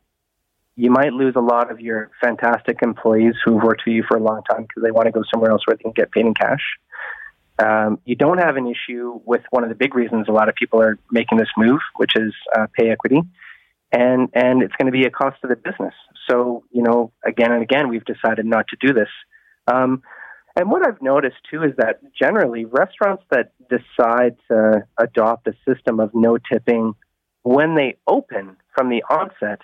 you 0.81 0.89
might 0.89 1.13
lose 1.13 1.35
a 1.35 1.41
lot 1.41 1.71
of 1.71 1.79
your 1.79 2.09
fantastic 2.19 2.79
employees 2.81 3.35
who've 3.43 3.61
worked 3.61 3.83
for 3.83 3.91
you 3.91 4.03
for 4.07 4.17
a 4.17 4.23
long 4.23 4.41
time 4.49 4.63
because 4.63 4.81
they 4.83 4.91
want 4.91 5.05
to 5.05 5.11
go 5.11 5.21
somewhere 5.31 5.51
else 5.51 5.61
where 5.65 5.75
they 5.77 5.83
can 5.83 5.91
get 5.91 6.11
paid 6.11 6.25
in 6.25 6.33
cash. 6.33 6.63
Um, 7.63 7.99
you 8.05 8.15
don't 8.15 8.39
have 8.39 8.55
an 8.57 8.65
issue 8.65 9.19
with 9.23 9.43
one 9.51 9.63
of 9.63 9.69
the 9.69 9.75
big 9.75 9.93
reasons 9.93 10.27
a 10.27 10.31
lot 10.31 10.49
of 10.49 10.55
people 10.55 10.81
are 10.81 10.97
making 11.11 11.37
this 11.37 11.49
move, 11.55 11.79
which 11.97 12.13
is 12.15 12.33
uh, 12.57 12.65
pay 12.75 12.89
equity 12.89 13.21
and 13.91 14.29
and 14.33 14.63
it's 14.63 14.73
going 14.75 14.91
to 14.91 14.91
be 14.91 15.05
a 15.05 15.11
cost 15.11 15.39
to 15.41 15.47
the 15.47 15.55
business. 15.55 15.93
So 16.29 16.63
you 16.71 16.83
know, 16.83 17.11
again 17.25 17.51
and 17.51 17.61
again, 17.61 17.89
we've 17.89 18.05
decided 18.05 18.45
not 18.45 18.65
to 18.69 18.77
do 18.79 18.93
this. 18.93 19.09
Um, 19.67 20.01
and 20.55 20.69
what 20.69 20.85
I've 20.85 21.01
noticed 21.01 21.37
too 21.49 21.63
is 21.63 21.75
that 21.77 22.01
generally 22.19 22.65
restaurants 22.65 23.23
that 23.31 23.53
decide 23.69 24.35
to 24.49 24.85
adopt 24.97 25.47
a 25.47 25.53
system 25.67 25.99
of 25.99 26.11
no 26.13 26.37
tipping 26.51 26.93
when 27.43 27.75
they 27.75 27.97
open 28.07 28.57
from 28.75 28.89
the 28.89 29.03
onset 29.03 29.59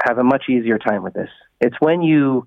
have 0.00 0.18
a 0.18 0.24
much 0.24 0.44
easier 0.48 0.78
time 0.78 1.02
with 1.02 1.14
this. 1.14 1.30
It's 1.60 1.76
when 1.80 2.02
you 2.02 2.46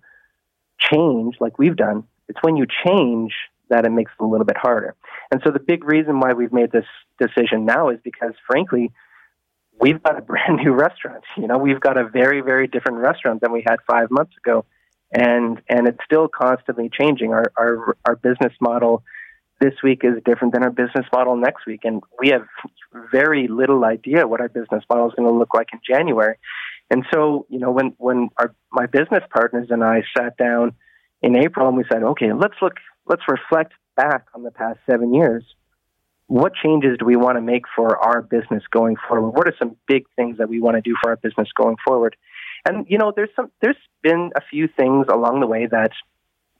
change, 0.79 1.35
like 1.39 1.57
we've 1.57 1.75
done, 1.75 2.03
it's 2.27 2.39
when 2.41 2.55
you 2.55 2.65
change 2.85 3.33
that 3.69 3.85
it 3.85 3.91
makes 3.91 4.11
it 4.19 4.23
a 4.23 4.27
little 4.27 4.45
bit 4.45 4.57
harder. 4.57 4.95
And 5.31 5.41
so 5.45 5.51
the 5.51 5.59
big 5.59 5.83
reason 5.83 6.19
why 6.19 6.33
we've 6.33 6.53
made 6.53 6.71
this 6.71 6.85
decision 7.19 7.65
now 7.65 7.89
is 7.89 7.99
because, 8.03 8.33
frankly, 8.47 8.91
we've 9.79 10.01
got 10.01 10.17
a 10.17 10.21
brand 10.29 10.57
new 10.57 10.73
restaurant. 10.73 11.23
You 11.37 11.47
know, 11.47 11.57
we've 11.57 11.79
got 11.79 11.97
a 11.97 12.07
very, 12.07 12.41
very 12.41 12.67
different 12.67 12.99
restaurant 12.99 13.41
than 13.41 13.51
we 13.51 13.63
had 13.65 13.77
five 13.89 14.09
months 14.11 14.33
ago, 14.37 14.65
and 15.11 15.61
and 15.67 15.87
it's 15.87 15.99
still 16.05 16.27
constantly 16.27 16.89
changing. 16.89 17.33
Our 17.33 17.51
our 17.57 17.97
our 18.05 18.15
business 18.15 18.53
model 18.59 19.03
this 19.59 19.73
week 19.83 20.01
is 20.03 20.21
different 20.25 20.53
than 20.53 20.63
our 20.63 20.69
business 20.69 21.05
model 21.13 21.35
next 21.35 21.65
week. 21.65 21.81
And 21.83 22.01
we 22.19 22.29
have 22.29 22.47
very 23.11 23.47
little 23.47 23.83
idea 23.83 24.27
what 24.27 24.41
our 24.41 24.49
business 24.49 24.83
model 24.89 25.07
is 25.09 25.13
going 25.15 25.27
to 25.27 25.37
look 25.37 25.53
like 25.53 25.67
in 25.73 25.79
January. 25.85 26.37
And 26.89 27.05
so, 27.13 27.45
you 27.49 27.59
know, 27.59 27.71
when, 27.71 27.93
when 27.97 28.29
our, 28.37 28.53
my 28.71 28.85
business 28.85 29.23
partners 29.31 29.67
and 29.69 29.83
I 29.83 30.03
sat 30.17 30.37
down 30.37 30.73
in 31.21 31.35
April 31.35 31.67
and 31.67 31.77
we 31.77 31.83
said, 31.91 32.03
okay, 32.03 32.33
let's 32.33 32.55
look, 32.61 32.73
let's 33.05 33.21
reflect 33.27 33.73
back 33.95 34.25
on 34.33 34.43
the 34.43 34.51
past 34.51 34.79
seven 34.89 35.13
years. 35.13 35.43
What 36.27 36.53
changes 36.53 36.97
do 36.99 37.05
we 37.05 37.15
want 37.15 37.37
to 37.37 37.41
make 37.41 37.63
for 37.75 37.97
our 37.97 38.21
business 38.21 38.63
going 38.71 38.95
forward? 39.07 39.31
What 39.31 39.47
are 39.47 39.55
some 39.57 39.75
big 39.87 40.05
things 40.15 40.37
that 40.37 40.47
we 40.49 40.61
want 40.61 40.75
to 40.75 40.81
do 40.81 40.95
for 41.01 41.09
our 41.09 41.15
business 41.17 41.49
going 41.55 41.77
forward? 41.85 42.15
And 42.67 42.85
you 42.87 42.97
know, 42.97 43.11
there's 43.15 43.29
some, 43.35 43.51
there's 43.61 43.77
been 44.03 44.31
a 44.35 44.41
few 44.49 44.67
things 44.67 45.07
along 45.11 45.39
the 45.39 45.47
way 45.47 45.65
that 45.65 45.91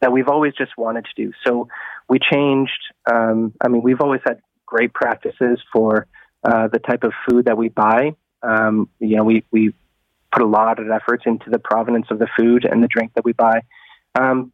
that 0.01 0.11
we've 0.11 0.29
always 0.29 0.53
just 0.57 0.71
wanted 0.77 1.05
to 1.05 1.11
do. 1.15 1.33
So 1.45 1.67
we 2.07 2.19
changed. 2.19 2.79
Um, 3.11 3.53
I 3.61 3.67
mean, 3.67 3.81
we've 3.83 4.01
always 4.01 4.21
had 4.25 4.39
great 4.65 4.93
practices 4.93 5.59
for 5.73 6.07
uh, 6.43 6.69
the 6.69 6.79
type 6.79 7.03
of 7.03 7.11
food 7.27 7.45
that 7.45 7.57
we 7.57 7.69
buy. 7.69 8.15
Um, 8.41 8.89
you 8.99 9.17
know, 9.17 9.23
we 9.23 9.43
we 9.51 9.73
put 10.31 10.41
a 10.41 10.47
lot 10.47 10.79
of 10.79 10.89
efforts 10.89 11.23
into 11.25 11.49
the 11.49 11.59
provenance 11.59 12.07
of 12.11 12.19
the 12.19 12.27
food 12.37 12.65
and 12.65 12.83
the 12.83 12.87
drink 12.87 13.13
that 13.15 13.25
we 13.25 13.33
buy. 13.33 13.61
Um, 14.19 14.51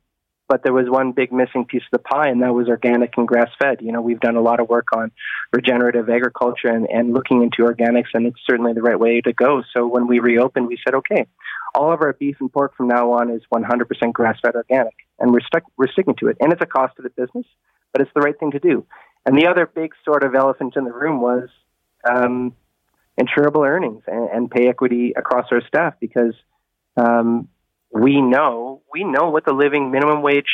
but 0.47 0.61
there 0.63 0.73
was 0.73 0.85
one 0.87 1.11
big 1.11 1.31
missing 1.31 1.65
piece 1.65 1.81
of 1.91 1.99
the 1.99 1.99
pie, 1.99 2.29
and 2.29 2.43
that 2.43 2.53
was 2.53 2.67
organic 2.67 3.17
and 3.17 3.27
grass 3.27 3.49
fed. 3.59 3.81
You 3.81 3.91
know, 3.91 4.01
we've 4.01 4.19
done 4.19 4.35
a 4.35 4.41
lot 4.41 4.59
of 4.59 4.69
work 4.69 4.87
on 4.95 5.11
regenerative 5.51 6.07
agriculture 6.09 6.67
and, 6.67 6.87
and 6.87 7.13
looking 7.13 7.41
into 7.41 7.63
organics, 7.63 8.13
and 8.13 8.27
it's 8.27 8.39
certainly 8.47 8.73
the 8.73 8.81
right 8.81 8.99
way 8.99 9.21
to 9.21 9.33
go. 9.33 9.63
So 9.75 9.87
when 9.87 10.07
we 10.07 10.19
reopened, 10.19 10.67
we 10.67 10.77
said, 10.85 10.93
okay, 10.95 11.25
all 11.73 11.91
of 11.91 12.01
our 12.01 12.13
beef 12.13 12.37
and 12.39 12.51
pork 12.51 12.75
from 12.77 12.87
now 12.87 13.13
on 13.13 13.31
is 13.31 13.41
100% 13.51 14.13
grass 14.13 14.37
fed 14.41 14.55
organic, 14.55 14.93
and 15.19 15.31
we're, 15.31 15.41
stuck, 15.41 15.63
we're 15.77 15.91
sticking 15.91 16.15
to 16.19 16.27
it. 16.27 16.37
And 16.39 16.53
it's 16.53 16.61
a 16.61 16.67
cost 16.67 16.95
to 16.97 17.01
the 17.01 17.09
business, 17.09 17.45
but 17.91 18.01
it's 18.01 18.11
the 18.13 18.21
right 18.21 18.37
thing 18.39 18.51
to 18.51 18.59
do. 18.59 18.85
And 19.25 19.35
the 19.35 19.47
other 19.47 19.65
big 19.65 19.93
sort 20.03 20.23
of 20.23 20.35
elephant 20.35 20.75
in 20.75 20.83
the 20.83 20.93
room 20.93 21.19
was 21.19 21.49
um, 22.07 22.53
insurable 23.19 23.65
earnings 23.65 24.03
and, 24.07 24.29
and, 24.29 24.51
pay 24.51 24.67
equity 24.67 25.13
across 25.15 25.47
our 25.51 25.61
staff 25.67 25.93
because 25.99 26.33
um, 26.97 27.47
we 27.91 28.21
know 28.21 28.81
we 28.91 29.03
know 29.03 29.29
what 29.29 29.45
the 29.45 29.53
living 29.53 29.91
minimum 29.91 30.21
wage 30.21 30.49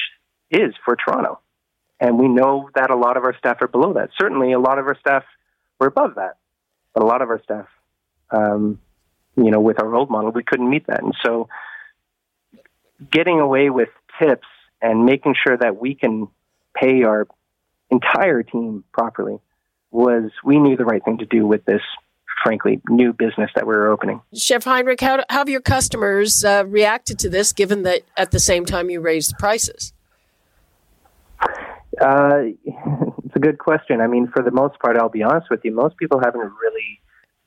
is 0.51 0.73
for 0.85 0.95
Toronto, 0.95 1.39
and 1.99 2.19
we 2.19 2.27
know 2.27 2.69
that 2.75 2.91
a 2.91 2.95
lot 2.95 3.17
of 3.17 3.23
our 3.23 3.35
staff 3.37 3.57
are 3.61 3.67
below 3.67 3.93
that. 3.93 4.09
Certainly, 4.19 4.53
a 4.53 4.59
lot 4.59 4.77
of 4.77 4.85
our 4.85 4.97
staff 4.99 5.23
were 5.79 5.87
above 5.87 6.15
that, 6.15 6.37
but 6.93 7.03
a 7.03 7.05
lot 7.05 7.21
of 7.21 7.29
our 7.29 7.41
staff, 7.43 7.67
um, 8.29 8.79
you 9.35 9.49
know, 9.49 9.59
with 9.59 9.81
our 9.81 9.93
old 9.95 10.09
model, 10.09 10.31
we 10.31 10.43
couldn't 10.43 10.69
meet 10.69 10.85
that, 10.87 11.01
and 11.01 11.15
so 11.25 11.49
getting 13.11 13.39
away 13.39 13.69
with 13.69 13.89
tips 14.21 14.47
and 14.81 15.05
making 15.05 15.35
sure 15.35 15.57
that 15.57 15.77
we 15.77 15.95
can 15.95 16.27
pay 16.75 17.03
our 17.03 17.27
entire 17.89 18.43
team 18.43 18.83
properly 18.93 19.39
was 19.89 20.31
we 20.43 20.59
knew 20.59 20.77
the 20.77 20.85
right 20.85 21.03
thing 21.03 21.17
to 21.17 21.25
do 21.25 21.45
with 21.45 21.65
this 21.65 21.81
frankly, 22.43 22.81
new 22.89 23.13
business 23.13 23.51
that 23.55 23.65
we 23.65 23.75
were 23.75 23.89
opening. 23.89 24.21
Chef 24.33 24.63
Heinrich, 24.63 25.01
how, 25.01 25.23
how 25.29 25.39
have 25.39 25.49
your 25.49 25.61
customers 25.61 26.43
uh, 26.43 26.63
reacted 26.67 27.19
to 27.19 27.29
this, 27.29 27.53
given 27.53 27.83
that 27.83 28.01
at 28.17 28.31
the 28.31 28.39
same 28.39 28.65
time 28.65 28.89
you 28.89 29.01
raised 29.01 29.31
the 29.31 29.35
prices? 29.37 29.93
Uh, 31.99 32.43
it's 33.25 33.35
a 33.35 33.39
good 33.39 33.59
question. 33.59 34.01
I 34.01 34.07
mean, 34.07 34.27
for 34.33 34.43
the 34.43 34.51
most 34.51 34.79
part, 34.79 34.97
I'll 34.97 35.09
be 35.09 35.23
honest 35.23 35.49
with 35.49 35.61
you, 35.63 35.73
most 35.73 35.97
people 35.97 36.19
haven't 36.19 36.41
really 36.41 37.01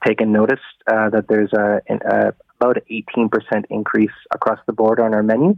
taken 0.07 0.33
notice 0.33 0.61
uh, 0.87 1.11
that 1.11 1.29
there's 1.29 1.53
a, 1.53 1.81
a 1.89 2.35
about 2.61 2.77
an 2.77 3.05
18% 3.19 3.65
increase 3.71 4.11
across 4.33 4.59
the 4.67 4.73
board 4.73 5.01
on 5.01 5.13
our 5.13 5.23
menu. 5.23 5.57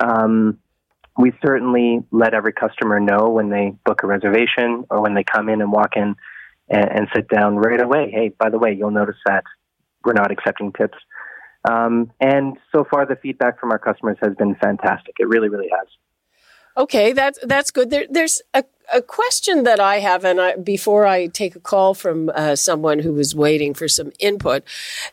Um, 0.00 0.58
we 1.18 1.32
certainly 1.44 2.00
let 2.10 2.32
every 2.32 2.52
customer 2.52 2.98
know 2.98 3.28
when 3.28 3.50
they 3.50 3.74
book 3.84 4.02
a 4.02 4.06
reservation 4.06 4.84
or 4.88 5.02
when 5.02 5.14
they 5.14 5.24
come 5.24 5.48
in 5.48 5.60
and 5.60 5.70
walk 5.70 5.96
in 5.96 6.16
and, 6.72 6.90
and 6.90 7.08
sit 7.14 7.28
down 7.28 7.56
right 7.56 7.80
away. 7.80 8.10
Hey, 8.10 8.30
by 8.36 8.50
the 8.50 8.58
way, 8.58 8.72
you'll 8.72 8.90
notice 8.90 9.16
that 9.26 9.44
we're 10.04 10.14
not 10.14 10.32
accepting 10.32 10.72
tips. 10.72 10.98
Um, 11.70 12.10
and 12.20 12.56
so 12.72 12.84
far, 12.90 13.06
the 13.06 13.16
feedback 13.16 13.60
from 13.60 13.70
our 13.70 13.78
customers 13.78 14.18
has 14.20 14.34
been 14.34 14.56
fantastic. 14.56 15.14
It 15.20 15.28
really, 15.28 15.48
really 15.48 15.68
has. 15.78 15.86
Okay, 16.76 17.12
that's 17.12 17.38
that's 17.42 17.70
good. 17.70 17.90
There, 17.90 18.06
there's 18.08 18.40
a, 18.54 18.64
a 18.92 19.02
question 19.02 19.64
that 19.64 19.78
I 19.78 19.98
have, 19.98 20.24
and 20.24 20.40
I, 20.40 20.56
before 20.56 21.06
I 21.06 21.26
take 21.26 21.54
a 21.54 21.60
call 21.60 21.92
from 21.92 22.30
uh, 22.34 22.56
someone 22.56 23.00
who 23.00 23.12
was 23.12 23.34
waiting 23.34 23.74
for 23.74 23.88
some 23.88 24.10
input, 24.18 24.64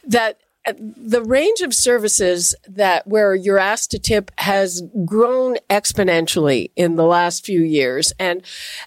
that 0.07 0.39
the 0.75 1.23
range 1.23 1.61
of 1.61 1.73
services 1.73 2.53
that 2.67 3.07
where 3.07 3.33
you're 3.33 3.59
asked 3.59 3.91
to 3.91 3.99
tip 3.99 4.31
has 4.37 4.83
grown 5.05 5.55
exponentially 5.69 6.71
in 6.75 6.95
the 6.95 7.05
last 7.05 7.45
few 7.45 7.61
years. 7.61 8.13
And 8.19 8.43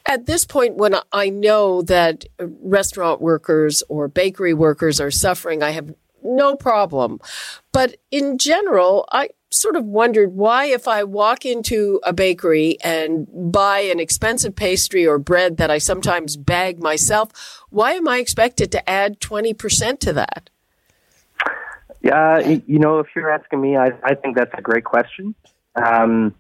at 0.07 0.26
this 0.26 0.45
point, 0.45 0.76
when 0.76 0.97
I 1.12 1.29
know 1.31 1.83
that 1.83 2.25
restaurant 2.38 3.21
workers 3.21 3.83
or 3.88 4.09
bakery 4.09 4.55
workers 4.55 5.00
are 5.00 5.11
suffering, 5.11 5.62
I 5.62 5.71
have 5.71 5.95
no 6.23 6.57
problem. 6.57 7.21
But 7.73 7.97
in 8.11 8.38
general, 8.38 9.07
I 9.11 9.31
sort 9.50 9.76
of 9.76 9.85
wondered 9.85 10.33
why, 10.33 10.67
if 10.67 10.88
I 10.88 11.05
walk 11.05 11.45
into 11.45 12.00
a 12.05 12.12
bakery 12.12 12.79
and 12.83 13.26
buy 13.52 13.81
an 13.81 14.00
expensive 14.00 14.57
pastry 14.57 15.07
or 15.07 15.19
bread 15.19 15.57
that 15.59 15.71
I 15.71 15.79
sometimes 15.79 16.37
bag 16.37 16.83
myself, 16.83 17.64
why 17.71 17.93
am 17.93 18.09
I 18.09 18.19
expected 18.19 18.73
to 18.73 18.88
add 18.88 19.21
20% 19.21 19.99
to 20.00 20.12
that? 20.14 20.50
Yeah, 22.02 22.40
you 22.40 22.78
know, 22.80 22.99
if 22.99 23.06
you're 23.14 23.30
asking 23.30 23.61
me, 23.61 23.76
I, 23.76 23.90
I 24.02 24.14
think 24.14 24.37
that's 24.37 24.50
a 24.59 24.61
great 24.61 24.85
question. 24.85 25.37
Um, 25.76 26.35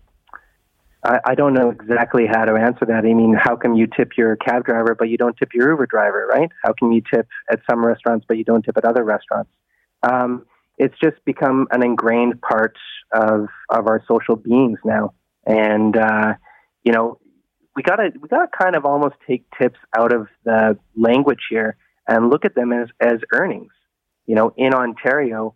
I, 1.04 1.20
I 1.24 1.34
don't 1.34 1.54
know 1.54 1.70
exactly 1.70 2.26
how 2.26 2.44
to 2.44 2.54
answer 2.54 2.84
that. 2.86 3.04
I 3.04 3.14
mean, 3.14 3.36
how 3.38 3.56
come 3.56 3.74
you 3.74 3.86
tip 3.86 4.12
your 4.16 4.36
cab 4.36 4.64
driver 4.64 4.94
but 4.96 5.08
you 5.08 5.16
don't 5.16 5.36
tip 5.36 5.50
your 5.54 5.70
Uber 5.70 5.86
driver, 5.86 6.28
right? 6.30 6.50
How 6.64 6.72
can 6.72 6.92
you 6.92 7.02
tip 7.12 7.28
at 7.50 7.60
some 7.70 7.84
restaurants 7.84 8.24
but 8.28 8.38
you 8.38 8.44
don't 8.44 8.62
tip 8.62 8.76
at 8.76 8.84
other 8.84 9.04
restaurants? 9.04 9.50
Um, 10.02 10.46
it's 10.78 10.94
just 11.02 11.24
become 11.24 11.68
an 11.70 11.84
ingrained 11.84 12.40
part 12.40 12.76
of 13.12 13.46
of 13.68 13.86
our 13.86 14.02
social 14.08 14.36
beings 14.36 14.78
now, 14.84 15.12
and 15.46 15.96
uh, 15.96 16.34
you 16.82 16.92
know, 16.92 17.20
we 17.76 17.82
gotta 17.82 18.10
we 18.20 18.28
gotta 18.28 18.48
kind 18.58 18.74
of 18.74 18.84
almost 18.84 19.14
take 19.28 19.44
tips 19.60 19.78
out 19.96 20.12
of 20.12 20.26
the 20.44 20.76
language 20.96 21.40
here 21.50 21.76
and 22.08 22.30
look 22.30 22.44
at 22.44 22.54
them 22.54 22.72
as 22.72 22.88
as 23.00 23.18
earnings. 23.32 23.70
You 24.32 24.36
know, 24.36 24.54
in 24.56 24.72
Ontario, 24.72 25.54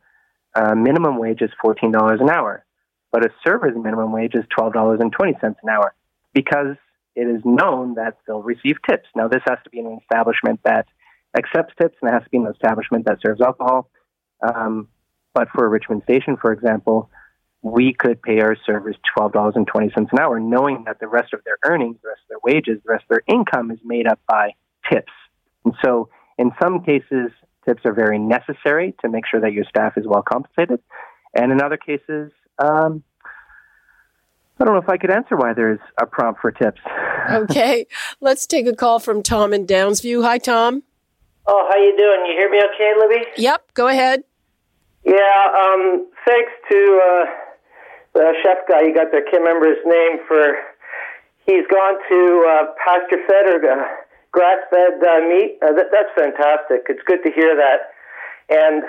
uh, 0.54 0.75
minimum 0.75 1.16
wage 1.16 1.40
is 1.40 1.49
$14 1.64 2.21
an 2.21 2.28
hour, 2.28 2.62
but 3.11 3.25
a 3.25 3.30
server's 3.42 3.75
minimum 3.75 4.12
wage 4.12 4.35
is 4.35 4.45
$12.20 4.54 5.00
an 5.42 5.54
hour 5.71 5.95
because 6.35 6.76
it 7.14 7.23
is 7.23 7.40
known 7.42 7.95
that 7.95 8.18
they'll 8.26 8.42
receive 8.42 8.76
tips. 8.87 9.09
Now, 9.16 9.28
this 9.28 9.40
has 9.49 9.56
to 9.64 9.71
be 9.71 9.78
an 9.78 9.99
establishment 10.02 10.61
that 10.64 10.88
accepts 11.35 11.73
tips 11.80 11.97
and 12.02 12.11
it 12.11 12.12
has 12.12 12.25
to 12.25 12.28
be 12.28 12.37
an 12.37 12.49
establishment 12.52 13.06
that 13.06 13.16
serves 13.23 13.40
alcohol. 13.40 13.88
Um, 14.47 14.88
but 15.33 15.49
for 15.54 15.66
Richmond 15.71 16.02
Station, 16.02 16.37
for 16.37 16.52
example, 16.52 17.09
we 17.62 17.95
could 17.99 18.21
pay 18.21 18.40
our 18.40 18.59
servers 18.66 18.97
$12.20 19.18 19.97
an 19.97 20.06
hour, 20.21 20.38
knowing 20.38 20.85
that 20.85 21.00
the 21.00 21.09
rest 21.09 21.33
of 21.33 21.40
their 21.45 21.56
earnings, 21.64 21.97
the 22.02 22.09
rest 22.11 22.21
of 22.25 22.28
their 22.28 22.52
wages, 22.52 22.83
the 22.85 22.92
rest 22.92 23.04
of 23.04 23.09
their 23.09 23.25
income 23.26 23.71
is 23.71 23.78
made 23.83 24.06
up 24.06 24.21
by 24.28 24.50
tips. 24.92 25.12
And 25.64 25.73
so, 25.83 26.11
in 26.37 26.52
some 26.61 26.85
cases, 26.85 27.30
tips 27.66 27.82
are 27.85 27.92
very 27.92 28.18
necessary 28.18 28.94
to 29.02 29.08
make 29.08 29.25
sure 29.26 29.40
that 29.40 29.52
your 29.52 29.64
staff 29.64 29.94
is 29.96 30.06
well 30.06 30.23
compensated. 30.23 30.80
And 31.35 31.52
in 31.52 31.61
other 31.61 31.76
cases, 31.76 32.32
um, 32.58 33.02
I 34.58 34.64
don't 34.64 34.75
know 34.75 34.80
if 34.80 34.88
I 34.88 34.96
could 34.96 35.11
answer 35.11 35.37
why 35.37 35.52
there's 35.52 35.80
a 36.00 36.06
prompt 36.06 36.40
for 36.40 36.50
tips. 36.50 36.80
okay, 37.30 37.87
let's 38.20 38.46
take 38.46 38.66
a 38.66 38.75
call 38.75 38.99
from 38.99 39.23
Tom 39.23 39.52
in 39.52 39.66
Downsview. 39.66 40.25
Hi, 40.25 40.38
Tom. 40.38 40.82
Oh, 41.46 41.66
how 41.68 41.76
you 41.76 41.96
doing? 41.96 42.26
You 42.26 42.32
hear 42.38 42.50
me 42.50 42.58
okay, 42.75 42.92
Libby? 42.99 43.25
Yep, 43.37 43.75
go 43.75 43.88
ahead. 43.88 44.25
Yeah, 45.04 45.14
um, 45.14 46.08
thanks 46.26 46.50
to 46.70 47.00
uh, 47.04 47.25
the 48.14 48.32
chef 48.42 48.58
guy. 48.68 48.82
You 48.82 48.94
got 48.94 49.12
there. 49.12 49.23
Can't 49.23 49.44
remember 49.44 49.68
his 49.68 49.85
name 49.85 50.18
for. 50.26 50.54
He's 51.46 51.66
gone 51.70 51.94
to 52.08 52.20
uh, 52.42 52.75
pasture 52.82 53.23
fed 53.28 53.46
or 54.37 54.43
uh, 54.43 54.57
grass-fed 54.71 55.00
uh, 55.00 55.21
meat. 55.28 55.59
Uh, 55.62 55.73
that, 55.73 55.88
that's 55.93 56.12
fantastic. 56.14 56.87
It's 56.88 57.02
good 57.07 57.25
to 57.25 57.31
hear 57.33 57.57
that. 57.57 57.97
And 58.49 58.85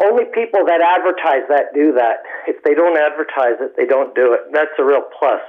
only 0.00 0.24
people 0.32 0.64
that 0.66 0.80
advertise 0.80 1.46
that 1.48 1.74
do 1.74 1.92
that. 1.92 2.24
If 2.48 2.62
they 2.64 2.74
don't 2.74 2.96
advertise 2.96 3.60
it, 3.60 3.76
they 3.76 3.86
don't 3.86 4.14
do 4.14 4.32
it. 4.32 4.40
That's 4.52 4.72
a 4.78 4.84
real 4.84 5.04
plus. 5.18 5.40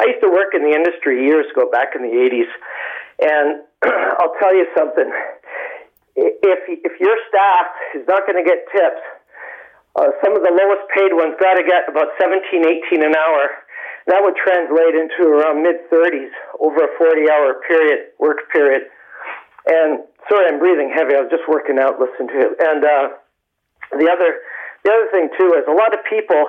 I 0.00 0.08
used 0.08 0.22
to 0.22 0.30
work 0.30 0.54
in 0.54 0.62
the 0.64 0.74
industry 0.74 1.24
years 1.24 1.46
ago, 1.52 1.70
back 1.70 1.94
in 1.94 2.02
the 2.02 2.14
80s, 2.16 2.50
and 3.20 3.62
I'll 4.18 4.34
tell 4.40 4.54
you 4.54 4.66
something. 4.76 5.06
If 6.16 6.60
if 6.68 7.00
your 7.00 7.16
staff 7.28 7.72
is 7.96 8.04
not 8.08 8.28
going 8.28 8.36
to 8.36 8.44
get 8.44 8.68
tips, 8.68 9.00
uh, 9.96 10.12
some 10.24 10.36
of 10.36 10.42
the 10.44 10.52
lowest 10.52 10.84
paid 10.92 11.12
ones 11.16 11.36
got 11.40 11.56
to 11.56 11.64
get 11.64 11.88
about 11.88 12.12
17, 12.20 12.44
18 12.92 13.04
an 13.04 13.16
hour 13.16 13.64
that 14.06 14.18
would 14.22 14.34
translate 14.34 14.94
into 14.94 15.30
around 15.30 15.62
mid 15.62 15.78
30s 15.90 16.32
over 16.58 16.84
a 16.84 16.90
40 16.98 17.30
hour 17.30 17.60
period, 17.66 18.10
work 18.18 18.50
period. 18.50 18.90
And 19.66 20.02
sorry, 20.28 20.50
I'm 20.50 20.58
breathing 20.58 20.90
heavy. 20.90 21.14
I 21.14 21.22
was 21.22 21.30
just 21.30 21.46
working 21.46 21.78
out 21.78 22.00
listening 22.02 22.28
to 22.34 22.50
it. 22.50 22.52
And 22.58 22.82
uh, 22.82 23.06
the 23.94 24.08
other, 24.10 24.42
the 24.82 24.90
other 24.90 25.08
thing 25.14 25.30
too 25.38 25.54
is 25.54 25.62
a 25.70 25.76
lot 25.76 25.94
of 25.94 26.02
people 26.10 26.42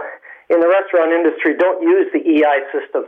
in 0.50 0.60
the 0.60 0.68
restaurant 0.68 1.14
industry 1.14 1.54
don't 1.58 1.82
use 1.82 2.10
the 2.12 2.22
EI 2.26 2.58
system. 2.74 3.06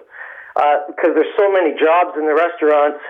Uh, 0.55 0.87
because 0.87 1.11
there's 1.15 1.35
so 1.37 1.51
many 1.51 1.75
jobs 1.75 2.15
in 2.15 2.23
the 2.25 2.33
restaurants, 2.33 3.03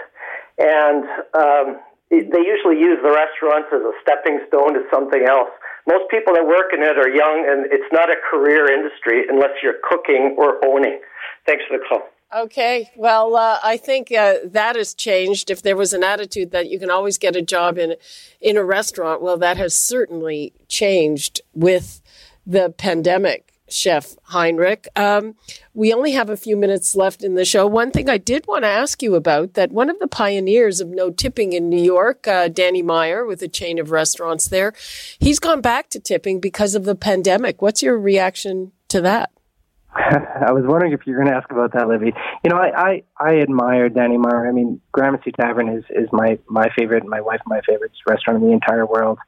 and 0.57 1.05
um, 1.37 1.77
they 2.09 2.43
usually 2.45 2.79
use 2.79 2.99
the 3.01 3.11
restaurants 3.11 3.69
as 3.73 3.81
a 3.81 3.93
stepping 4.01 4.39
stone 4.47 4.73
to 4.73 4.83
something 4.93 5.25
else. 5.27 5.49
Most 5.87 6.09
people 6.09 6.33
that 6.33 6.45
work 6.45 6.73
in 6.73 6.81
it 6.81 6.97
are 6.97 7.09
young, 7.09 7.45
and 7.49 7.65
it's 7.71 7.91
not 7.91 8.09
a 8.09 8.15
career 8.29 8.71
industry 8.71 9.23
unless 9.29 9.51
you're 9.61 9.81
cooking 9.87 10.35
or 10.37 10.63
owning. 10.65 10.99
Thanks 11.45 11.63
for 11.67 11.77
the 11.77 11.83
call. 11.87 12.01
Okay. 12.33 12.91
Well, 12.95 13.35
uh, 13.35 13.59
I 13.63 13.77
think 13.77 14.11
uh, 14.11 14.35
that 14.45 14.75
has 14.75 14.93
changed. 14.93 15.49
If 15.49 15.61
there 15.61 15.75
was 15.75 15.93
an 15.93 16.03
attitude 16.03 16.51
that 16.51 16.69
you 16.69 16.79
can 16.79 16.89
always 16.89 17.17
get 17.17 17.35
a 17.35 17.41
job 17.41 17.77
in 17.77 17.95
in 18.41 18.57
a 18.57 18.63
restaurant, 18.63 19.21
well, 19.21 19.37
that 19.37 19.57
has 19.57 19.75
certainly 19.75 20.53
changed 20.67 21.41
with 21.53 22.01
the 22.45 22.71
pandemic. 22.71 23.54
Chef 23.67 24.15
Heinrich. 24.23 24.87
Um, 24.95 25.35
we 25.73 25.93
only 25.93 26.11
have 26.11 26.29
a 26.29 26.37
few 26.37 26.55
minutes 26.55 26.95
left 26.95 27.23
in 27.23 27.35
the 27.35 27.45
show. 27.45 27.65
One 27.65 27.91
thing 27.91 28.09
I 28.09 28.17
did 28.17 28.47
want 28.47 28.63
to 28.63 28.69
ask 28.69 29.01
you 29.01 29.15
about 29.15 29.53
that 29.53 29.71
one 29.71 29.89
of 29.89 29.99
the 29.99 30.07
pioneers 30.07 30.79
of 30.79 30.89
no 30.89 31.09
tipping 31.09 31.53
in 31.53 31.69
New 31.69 31.81
York, 31.81 32.27
uh, 32.27 32.47
Danny 32.47 32.81
Meyer, 32.81 33.25
with 33.25 33.41
a 33.41 33.47
chain 33.47 33.79
of 33.79 33.91
restaurants 33.91 34.47
there, 34.47 34.73
he's 35.19 35.39
gone 35.39 35.61
back 35.61 35.89
to 35.89 35.99
tipping 35.99 36.39
because 36.39 36.75
of 36.75 36.85
the 36.85 36.95
pandemic. 36.95 37.61
What's 37.61 37.81
your 37.81 37.97
reaction 37.97 38.71
to 38.89 39.01
that? 39.01 39.31
I 39.95 40.51
was 40.51 40.65
wondering 40.65 40.91
if 40.91 41.01
you're 41.05 41.15
going 41.15 41.31
to 41.31 41.35
ask 41.35 41.49
about 41.49 41.71
that, 41.73 41.87
Libby. 41.87 42.13
You 42.43 42.49
know, 42.49 42.57
I, 42.57 42.71
I, 42.77 43.03
I 43.17 43.39
admire 43.39 43.87
Danny 43.87 44.17
Meyer. 44.17 44.47
I 44.47 44.51
mean, 44.51 44.81
Gramercy 44.91 45.31
Tavern 45.31 45.69
is, 45.69 45.85
is 45.89 46.09
my, 46.11 46.37
my 46.47 46.67
favorite, 46.77 47.05
my 47.05 47.21
wife, 47.21 47.39
my 47.45 47.61
favorite 47.67 47.91
restaurant 48.05 48.41
in 48.41 48.49
the 48.49 48.53
entire 48.53 48.85
world. 48.85 49.19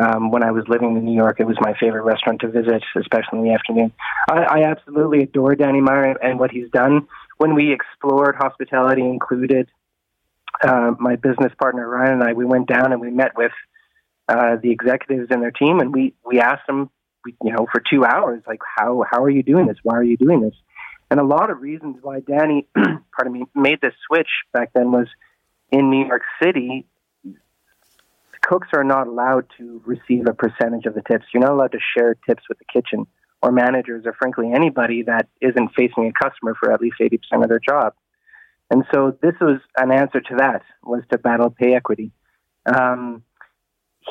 Um, 0.00 0.30
when 0.30 0.44
I 0.44 0.52
was 0.52 0.64
living 0.68 0.96
in 0.96 1.04
New 1.04 1.16
York, 1.16 1.40
it 1.40 1.46
was 1.46 1.56
my 1.60 1.74
favorite 1.80 2.04
restaurant 2.04 2.40
to 2.42 2.48
visit, 2.48 2.82
especially 2.96 3.40
in 3.40 3.44
the 3.44 3.52
afternoon. 3.52 3.92
I, 4.30 4.60
I 4.60 4.62
absolutely 4.70 5.24
adore 5.24 5.56
Danny 5.56 5.80
Meyer 5.80 6.16
and 6.22 6.38
what 6.38 6.52
he's 6.52 6.70
done. 6.70 7.08
When 7.38 7.54
we 7.54 7.72
explored 7.72 8.36
hospitality, 8.36 9.02
included 9.02 9.68
uh, 10.62 10.92
my 11.00 11.16
business 11.16 11.52
partner 11.60 11.88
Ryan 11.88 12.14
and 12.14 12.22
I, 12.22 12.32
we 12.32 12.44
went 12.44 12.68
down 12.68 12.92
and 12.92 13.00
we 13.00 13.10
met 13.10 13.36
with 13.36 13.52
uh, 14.28 14.56
the 14.62 14.70
executives 14.70 15.28
and 15.30 15.42
their 15.42 15.50
team, 15.50 15.80
and 15.80 15.92
we 15.92 16.14
we 16.24 16.38
asked 16.38 16.66
them 16.66 16.90
you 17.42 17.52
know, 17.52 17.66
for 17.70 17.82
two 17.90 18.04
hours, 18.04 18.42
like, 18.46 18.60
how, 18.76 19.04
how 19.10 19.22
are 19.22 19.30
you 19.30 19.42
doing 19.42 19.66
this? 19.66 19.76
Why 19.82 19.96
are 19.96 20.02
you 20.02 20.16
doing 20.16 20.40
this? 20.40 20.54
And 21.10 21.18
a 21.20 21.24
lot 21.24 21.50
of 21.50 21.60
reasons 21.60 21.96
why 22.02 22.20
Danny, 22.20 22.66
pardon 22.74 23.32
me, 23.32 23.44
made 23.54 23.80
this 23.80 23.94
switch 24.06 24.28
back 24.52 24.70
then 24.74 24.92
was 24.92 25.06
in 25.70 25.90
New 25.90 26.06
York 26.06 26.22
City, 26.42 26.86
cooks 28.40 28.68
are 28.72 28.84
not 28.84 29.06
allowed 29.06 29.46
to 29.58 29.82
receive 29.84 30.26
a 30.28 30.34
percentage 30.34 30.86
of 30.86 30.94
the 30.94 31.02
tips. 31.02 31.26
You're 31.32 31.42
not 31.42 31.52
allowed 31.52 31.72
to 31.72 31.78
share 31.96 32.14
tips 32.26 32.44
with 32.48 32.58
the 32.58 32.64
kitchen 32.72 33.06
or 33.42 33.52
managers 33.52 34.04
or 34.06 34.12
frankly 34.14 34.52
anybody 34.52 35.02
that 35.02 35.28
isn't 35.40 35.70
facing 35.76 36.06
a 36.06 36.12
customer 36.12 36.54
for 36.58 36.72
at 36.72 36.80
least 36.80 36.96
80% 37.00 37.42
of 37.42 37.48
their 37.48 37.60
job. 37.60 37.94
And 38.70 38.84
so 38.92 39.16
this 39.22 39.34
was 39.40 39.60
an 39.76 39.90
answer 39.92 40.20
to 40.20 40.36
that 40.38 40.62
was 40.82 41.02
to 41.10 41.18
battle 41.18 41.50
pay 41.50 41.74
equity. 41.74 42.12
Um, 42.66 43.22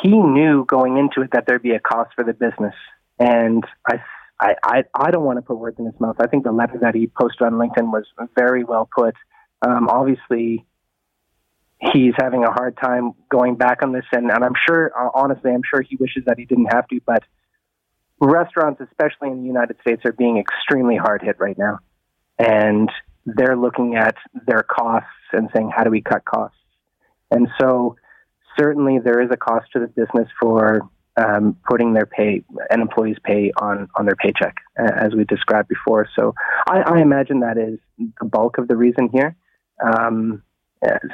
he 0.01 0.09
knew 0.09 0.65
going 0.65 0.97
into 0.97 1.21
it 1.21 1.31
that 1.33 1.45
there'd 1.47 1.61
be 1.61 1.71
a 1.71 1.79
cost 1.79 2.11
for 2.15 2.23
the 2.23 2.33
business. 2.33 2.73
And 3.19 3.63
I, 3.87 3.99
I, 4.39 4.83
I, 4.93 5.11
don't 5.11 5.23
want 5.23 5.37
to 5.37 5.41
put 5.41 5.57
words 5.57 5.79
in 5.79 5.85
his 5.85 5.99
mouth. 5.99 6.17
I 6.19 6.27
think 6.27 6.43
the 6.43 6.51
letter 6.51 6.77
that 6.81 6.93
he 6.93 7.07
posted 7.07 7.41
on 7.41 7.53
LinkedIn 7.53 7.91
was 7.91 8.05
very 8.37 8.63
well 8.63 8.87
put. 8.95 9.15
Um, 9.63 9.89
obviously, 9.89 10.65
he's 11.79 12.13
having 12.17 12.43
a 12.43 12.51
hard 12.51 12.77
time 12.77 13.11
going 13.29 13.55
back 13.55 13.83
on 13.83 13.91
this, 13.91 14.05
and, 14.11 14.31
and 14.31 14.43
I'm 14.43 14.55
sure, 14.67 14.91
uh, 14.97 15.09
honestly, 15.13 15.51
I'm 15.51 15.61
sure 15.63 15.81
he 15.81 15.95
wishes 15.97 16.23
that 16.25 16.37
he 16.37 16.45
didn't 16.45 16.73
have 16.73 16.87
to. 16.87 16.99
But 17.05 17.23
restaurants, 18.19 18.81
especially 18.81 19.29
in 19.29 19.41
the 19.41 19.47
United 19.47 19.77
States, 19.81 20.01
are 20.05 20.11
being 20.11 20.37
extremely 20.37 20.97
hard 20.97 21.21
hit 21.21 21.37
right 21.39 21.57
now, 21.57 21.79
and 22.39 22.91
they're 23.25 23.57
looking 23.57 23.95
at 23.95 24.15
their 24.45 24.63
costs 24.63 25.09
and 25.33 25.49
saying, 25.55 25.71
"How 25.75 25.83
do 25.83 25.89
we 25.89 26.01
cut 26.01 26.25
costs?" 26.25 26.57
And 27.29 27.47
so, 27.59 27.95
certainly, 28.57 28.99
there 28.99 29.21
is 29.21 29.29
a 29.31 29.37
cost 29.37 29.71
to 29.73 29.79
the 29.79 29.87
business 29.87 30.29
for 30.39 30.89
um, 31.17 31.57
putting 31.67 31.93
their 31.93 32.05
pay, 32.05 32.43
an 32.69 32.79
employee's 32.79 33.17
pay 33.23 33.51
on, 33.59 33.89
on 33.95 34.05
their 34.05 34.15
paycheck, 34.15 34.55
as 34.77 35.13
we 35.15 35.25
described 35.25 35.67
before. 35.67 36.07
So 36.15 36.33
I, 36.69 36.81
I 36.81 37.01
imagine 37.01 37.39
that 37.39 37.57
is 37.57 37.79
the 37.97 38.25
bulk 38.25 38.59
of 38.59 38.67
the 38.67 38.77
reason 38.77 39.09
here. 39.11 39.35
Um, 39.83 40.43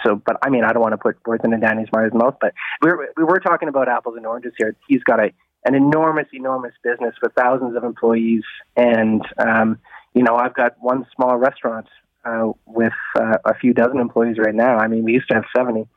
so, 0.06 0.16
but 0.16 0.38
I 0.44 0.50
mean, 0.50 0.64
I 0.64 0.74
don't 0.74 0.82
want 0.82 0.94
to 0.94 0.98
put 0.98 1.18
words 1.26 1.44
into 1.44 1.58
Danny's 1.58 1.88
Meyer's 1.94 2.14
mouth, 2.14 2.36
but 2.42 2.54
we're, 2.82 3.10
we 3.16 3.24
were 3.24 3.40
talking 3.40 3.70
about 3.70 3.88
apples 3.88 4.16
and 4.18 4.26
oranges 4.26 4.54
here. 4.58 4.76
He's 4.88 5.04
got 5.04 5.20
a, 5.20 5.32
an 5.66 5.76
enormous, 5.76 6.28
enormous 6.34 6.74
business 6.84 7.16
with 7.22 7.34
thousands 7.34 7.76
of 7.76 7.84
employees. 7.84 8.44
And, 8.76 9.22
um, 9.38 9.80
you 10.14 10.24
know, 10.24 10.36
I've 10.36 10.54
got 10.54 10.76
one 10.80 11.06
small 11.16 11.38
restaurant 11.38 11.88
uh, 12.26 12.52
with 12.66 12.94
uh, 13.16 13.38
a 13.46 13.56
few 13.56 13.74
dozen 13.74 14.00
employees 14.00 14.38
right 14.38 14.56
now. 14.56 14.78
I 14.78 14.88
mean, 14.88 15.04
we 15.04 15.14
used 15.14 15.30
to 15.30 15.36
have 15.36 15.46
70. 15.56 15.88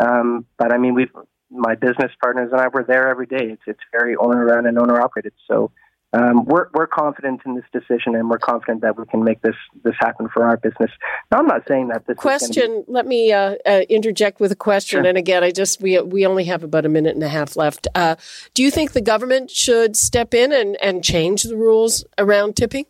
Um, 0.00 0.46
but 0.58 0.72
I 0.72 0.78
mean, 0.78 0.94
we've 0.94 1.10
my 1.50 1.74
business 1.74 2.12
partners 2.20 2.50
and 2.52 2.60
I 2.60 2.68
were 2.68 2.84
there 2.84 3.08
every 3.08 3.26
day. 3.26 3.50
It's 3.52 3.62
it's 3.66 3.80
very 3.90 4.16
owner 4.16 4.44
run 4.44 4.66
and 4.66 4.78
owner 4.78 5.00
operated. 5.00 5.32
So 5.46 5.70
um, 6.14 6.46
we're 6.46 6.68
we're 6.72 6.86
confident 6.86 7.42
in 7.44 7.54
this 7.54 7.64
decision, 7.70 8.14
and 8.14 8.30
we're 8.30 8.38
confident 8.38 8.80
that 8.80 8.96
we 8.96 9.04
can 9.06 9.22
make 9.22 9.42
this 9.42 9.54
this 9.84 9.94
happen 10.00 10.28
for 10.32 10.42
our 10.42 10.56
business. 10.56 10.90
Now, 11.30 11.38
I'm 11.38 11.46
not 11.46 11.68
saying 11.68 11.88
that 11.88 12.06
this 12.06 12.16
question. 12.16 12.84
Be- 12.86 12.92
let 12.92 13.06
me 13.06 13.30
uh, 13.30 13.56
uh, 13.66 13.82
interject 13.90 14.40
with 14.40 14.50
a 14.50 14.56
question. 14.56 15.02
Sure. 15.02 15.08
And 15.08 15.18
again, 15.18 15.44
I 15.44 15.50
just 15.50 15.82
we 15.82 16.00
we 16.00 16.24
only 16.24 16.44
have 16.44 16.62
about 16.62 16.86
a 16.86 16.88
minute 16.88 17.14
and 17.14 17.22
a 17.22 17.28
half 17.28 17.56
left. 17.56 17.88
Uh, 17.94 18.16
do 18.54 18.62
you 18.62 18.70
think 18.70 18.92
the 18.92 19.02
government 19.02 19.50
should 19.50 19.96
step 19.96 20.32
in 20.32 20.50
and 20.50 20.76
and 20.80 21.04
change 21.04 21.42
the 21.42 21.56
rules 21.56 22.06
around 22.16 22.56
tipping? 22.56 22.86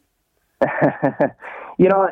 you 1.79 1.89
know, 1.89 2.09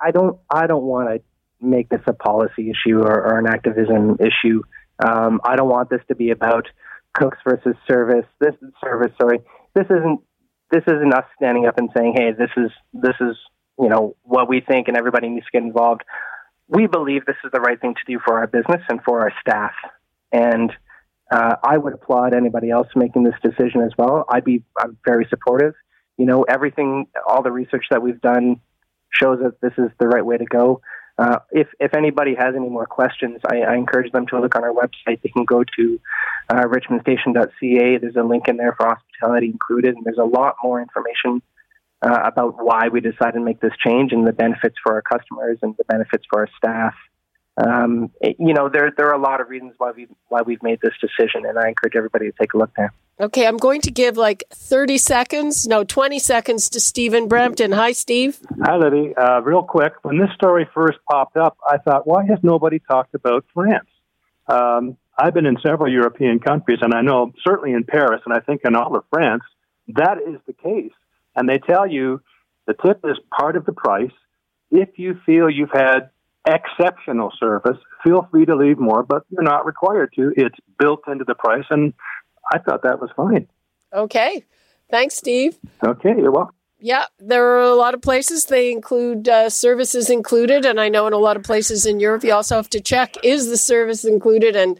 I 0.00 0.10
don't 0.10 0.38
I 0.50 0.66
don't 0.66 0.84
want 0.84 1.08
to 1.08 1.22
make 1.60 1.88
this 1.88 2.02
a 2.06 2.12
policy 2.12 2.70
issue 2.70 2.98
or, 2.98 3.12
or 3.12 3.38
an 3.38 3.46
activism 3.46 4.16
issue. 4.18 4.62
Um, 5.04 5.40
I 5.44 5.54
don't 5.54 5.68
want 5.68 5.90
this 5.90 6.00
to 6.08 6.16
be 6.16 6.30
about 6.30 6.66
cooks 7.14 7.38
versus 7.44 7.76
service. 7.86 8.26
This 8.40 8.54
service, 8.82 9.12
sorry. 9.20 9.38
This 9.74 9.86
isn't 9.86 10.20
this 10.70 10.82
isn't 10.86 11.14
us 11.14 11.24
standing 11.36 11.66
up 11.66 11.78
and 11.78 11.90
saying, 11.96 12.14
"Hey, 12.16 12.32
this 12.32 12.50
is 12.56 12.70
this 12.92 13.14
is 13.20 13.36
you 13.78 13.88
know 13.88 14.16
what 14.22 14.48
we 14.48 14.60
think," 14.60 14.88
and 14.88 14.96
everybody 14.96 15.28
needs 15.28 15.46
to 15.46 15.52
get 15.52 15.62
involved. 15.62 16.02
We 16.68 16.86
believe 16.86 17.24
this 17.24 17.36
is 17.44 17.50
the 17.52 17.60
right 17.60 17.80
thing 17.80 17.94
to 17.94 18.12
do 18.12 18.18
for 18.24 18.38
our 18.38 18.46
business 18.46 18.82
and 18.88 19.02
for 19.02 19.20
our 19.20 19.32
staff, 19.40 19.72
and 20.32 20.72
uh, 21.30 21.56
I 21.62 21.78
would 21.78 21.94
applaud 21.94 22.34
anybody 22.34 22.70
else 22.70 22.88
making 22.94 23.24
this 23.24 23.34
decision 23.42 23.82
as 23.82 23.92
well. 23.98 24.24
I'd 24.28 24.44
be 24.44 24.62
I'm 24.80 24.96
very 25.06 25.26
supportive. 25.28 25.74
You 26.16 26.26
know, 26.26 26.42
everything, 26.42 27.06
all 27.26 27.42
the 27.42 27.52
research 27.52 27.86
that 27.90 28.02
we've 28.02 28.20
done 28.20 28.60
shows 29.10 29.38
that 29.42 29.60
this 29.60 29.72
is 29.78 29.90
the 29.98 30.08
right 30.08 30.24
way 30.24 30.36
to 30.36 30.44
go. 30.44 30.80
Uh, 31.18 31.40
if 31.50 31.68
if 31.80 31.94
anybody 31.94 32.34
has 32.34 32.54
any 32.54 32.68
more 32.68 32.86
questions, 32.86 33.40
I, 33.50 33.60
I, 33.62 33.74
encourage 33.74 34.12
them 34.12 34.26
to 34.28 34.40
look 34.40 34.54
on 34.54 34.62
our 34.62 34.72
website. 34.72 35.20
They 35.20 35.30
can 35.30 35.44
go 35.44 35.64
to 35.76 36.00
uh, 36.48 36.62
richmondstation.ca. 36.62 37.98
There's 37.98 38.14
a 38.14 38.22
link 38.22 38.46
in 38.46 38.56
there 38.56 38.74
for 38.78 38.86
hospitality 38.86 39.46
included, 39.46 39.96
and 39.96 40.04
there's 40.04 40.18
a 40.18 40.24
lot 40.24 40.54
more 40.62 40.80
information 40.80 41.42
uh, 42.02 42.20
about 42.24 42.62
why 42.62 42.86
we 42.86 43.00
decided 43.00 43.32
to 43.32 43.40
make 43.40 43.60
this 43.60 43.72
change 43.84 44.12
and 44.12 44.24
the 44.24 44.32
benefits 44.32 44.76
for 44.80 44.94
our 44.94 45.02
customers 45.02 45.58
and 45.60 45.74
the 45.76 45.84
benefits 45.84 46.24
for 46.30 46.40
our 46.40 46.48
staff 46.56 46.94
um, 47.58 48.10
it, 48.20 48.36
you 48.38 48.54
know, 48.54 48.68
there 48.68 48.92
there 48.96 49.08
are 49.08 49.14
a 49.14 49.20
lot 49.20 49.40
of 49.40 49.48
reasons 49.48 49.74
why 49.78 49.90
we 49.90 50.06
why 50.28 50.42
we've 50.42 50.62
made 50.62 50.80
this 50.80 50.94
decision, 51.00 51.44
and 51.44 51.58
I 51.58 51.68
encourage 51.68 51.96
everybody 51.96 52.30
to 52.30 52.36
take 52.38 52.54
a 52.54 52.58
look 52.58 52.70
there. 52.76 52.92
Okay, 53.20 53.48
I'm 53.48 53.56
going 53.56 53.80
to 53.80 53.90
give 53.90 54.16
like 54.16 54.44
30 54.50 54.96
seconds, 54.96 55.66
no, 55.66 55.82
20 55.82 56.20
seconds 56.20 56.70
to 56.70 56.78
Stephen 56.78 57.26
Brampton. 57.26 57.72
Hi, 57.72 57.90
Steve. 57.90 58.38
Hi, 58.62 58.76
Libby. 58.76 59.12
Uh, 59.16 59.40
real 59.40 59.64
quick, 59.64 59.94
when 60.02 60.18
this 60.18 60.30
story 60.36 60.68
first 60.72 60.98
popped 61.10 61.36
up, 61.36 61.58
I 61.68 61.78
thought, 61.78 62.06
why 62.06 62.24
has 62.26 62.38
nobody 62.44 62.78
talked 62.78 63.16
about 63.16 63.44
France? 63.52 63.88
Um, 64.46 64.96
I've 65.18 65.34
been 65.34 65.46
in 65.46 65.56
several 65.66 65.92
European 65.92 66.38
countries, 66.38 66.78
and 66.80 66.94
I 66.94 67.00
know 67.00 67.32
certainly 67.44 67.72
in 67.72 67.82
Paris, 67.82 68.22
and 68.24 68.32
I 68.32 68.38
think 68.38 68.60
in 68.64 68.76
all 68.76 68.96
of 68.96 69.02
France, 69.10 69.42
that 69.88 70.18
is 70.18 70.38
the 70.46 70.52
case. 70.52 70.92
And 71.34 71.48
they 71.48 71.58
tell 71.58 71.90
you 71.90 72.20
the 72.66 72.74
tip 72.74 73.00
is 73.02 73.18
part 73.36 73.56
of 73.56 73.66
the 73.66 73.72
price. 73.72 74.12
If 74.70 74.90
you 74.96 75.18
feel 75.26 75.50
you've 75.50 75.72
had 75.72 76.10
exceptional 76.48 77.32
service. 77.38 77.76
Feel 78.04 78.26
free 78.30 78.46
to 78.46 78.56
leave 78.56 78.78
more, 78.78 79.02
but 79.02 79.24
you're 79.30 79.42
not 79.42 79.66
required 79.66 80.12
to. 80.16 80.32
It's 80.36 80.56
built 80.78 81.00
into 81.06 81.24
the 81.24 81.34
price, 81.34 81.64
and 81.70 81.92
I 82.52 82.58
thought 82.58 82.82
that 82.82 83.00
was 83.00 83.10
fine. 83.16 83.48
Okay. 83.92 84.44
Thanks, 84.90 85.16
Steve. 85.16 85.58
Okay, 85.84 86.14
you're 86.16 86.32
welcome. 86.32 86.54
Yeah, 86.80 87.06
there 87.18 87.44
are 87.44 87.62
a 87.62 87.74
lot 87.74 87.94
of 87.94 88.02
places 88.02 88.44
they 88.44 88.70
include 88.70 89.28
uh, 89.28 89.50
services 89.50 90.08
included, 90.08 90.64
and 90.64 90.80
I 90.80 90.88
know 90.88 91.08
in 91.08 91.12
a 91.12 91.18
lot 91.18 91.36
of 91.36 91.42
places 91.42 91.84
in 91.84 91.98
Europe 91.98 92.22
you 92.22 92.32
also 92.32 92.54
have 92.54 92.70
to 92.70 92.80
check 92.80 93.16
is 93.24 93.48
the 93.48 93.56
service 93.56 94.04
included, 94.04 94.54
and 94.54 94.78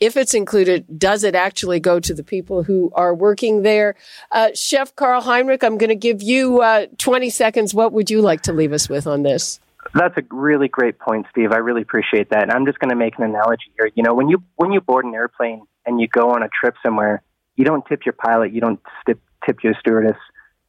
if 0.00 0.16
it's 0.16 0.34
included, 0.34 0.98
does 0.98 1.22
it 1.22 1.34
actually 1.34 1.78
go 1.78 2.00
to 2.00 2.12
the 2.12 2.24
people 2.24 2.64
who 2.64 2.90
are 2.94 3.14
working 3.14 3.62
there? 3.62 3.94
Uh, 4.32 4.50
Chef 4.54 4.94
Carl 4.96 5.22
Heinrich, 5.22 5.62
I'm 5.62 5.78
going 5.78 5.88
to 5.88 5.94
give 5.94 6.20
you 6.20 6.60
uh, 6.60 6.86
20 6.98 7.30
seconds. 7.30 7.72
What 7.72 7.92
would 7.92 8.10
you 8.10 8.20
like 8.20 8.42
to 8.42 8.52
leave 8.52 8.72
us 8.72 8.88
with 8.88 9.06
on 9.06 9.22
this? 9.22 9.60
That's 9.94 10.16
a 10.18 10.22
really 10.30 10.68
great 10.68 10.98
point, 10.98 11.26
Steve. 11.30 11.52
I 11.52 11.58
really 11.58 11.82
appreciate 11.82 12.30
that. 12.30 12.42
And 12.42 12.50
I'm 12.50 12.66
just 12.66 12.80
going 12.80 12.90
to 12.90 12.96
make 12.96 13.18
an 13.18 13.24
analogy 13.24 13.70
here. 13.78 13.90
You 13.94 14.02
know, 14.02 14.14
when 14.14 14.28
you 14.28 14.42
when 14.56 14.72
you 14.72 14.80
board 14.80 15.04
an 15.04 15.14
airplane 15.14 15.62
and 15.86 16.00
you 16.00 16.08
go 16.08 16.30
on 16.30 16.42
a 16.42 16.48
trip 16.48 16.74
somewhere, 16.84 17.22
you 17.56 17.64
don't 17.64 17.84
tip 17.86 18.04
your 18.04 18.12
pilot, 18.12 18.52
you 18.52 18.60
don't 18.60 18.80
tip, 19.06 19.20
tip 19.44 19.62
your 19.62 19.74
stewardess. 19.80 20.16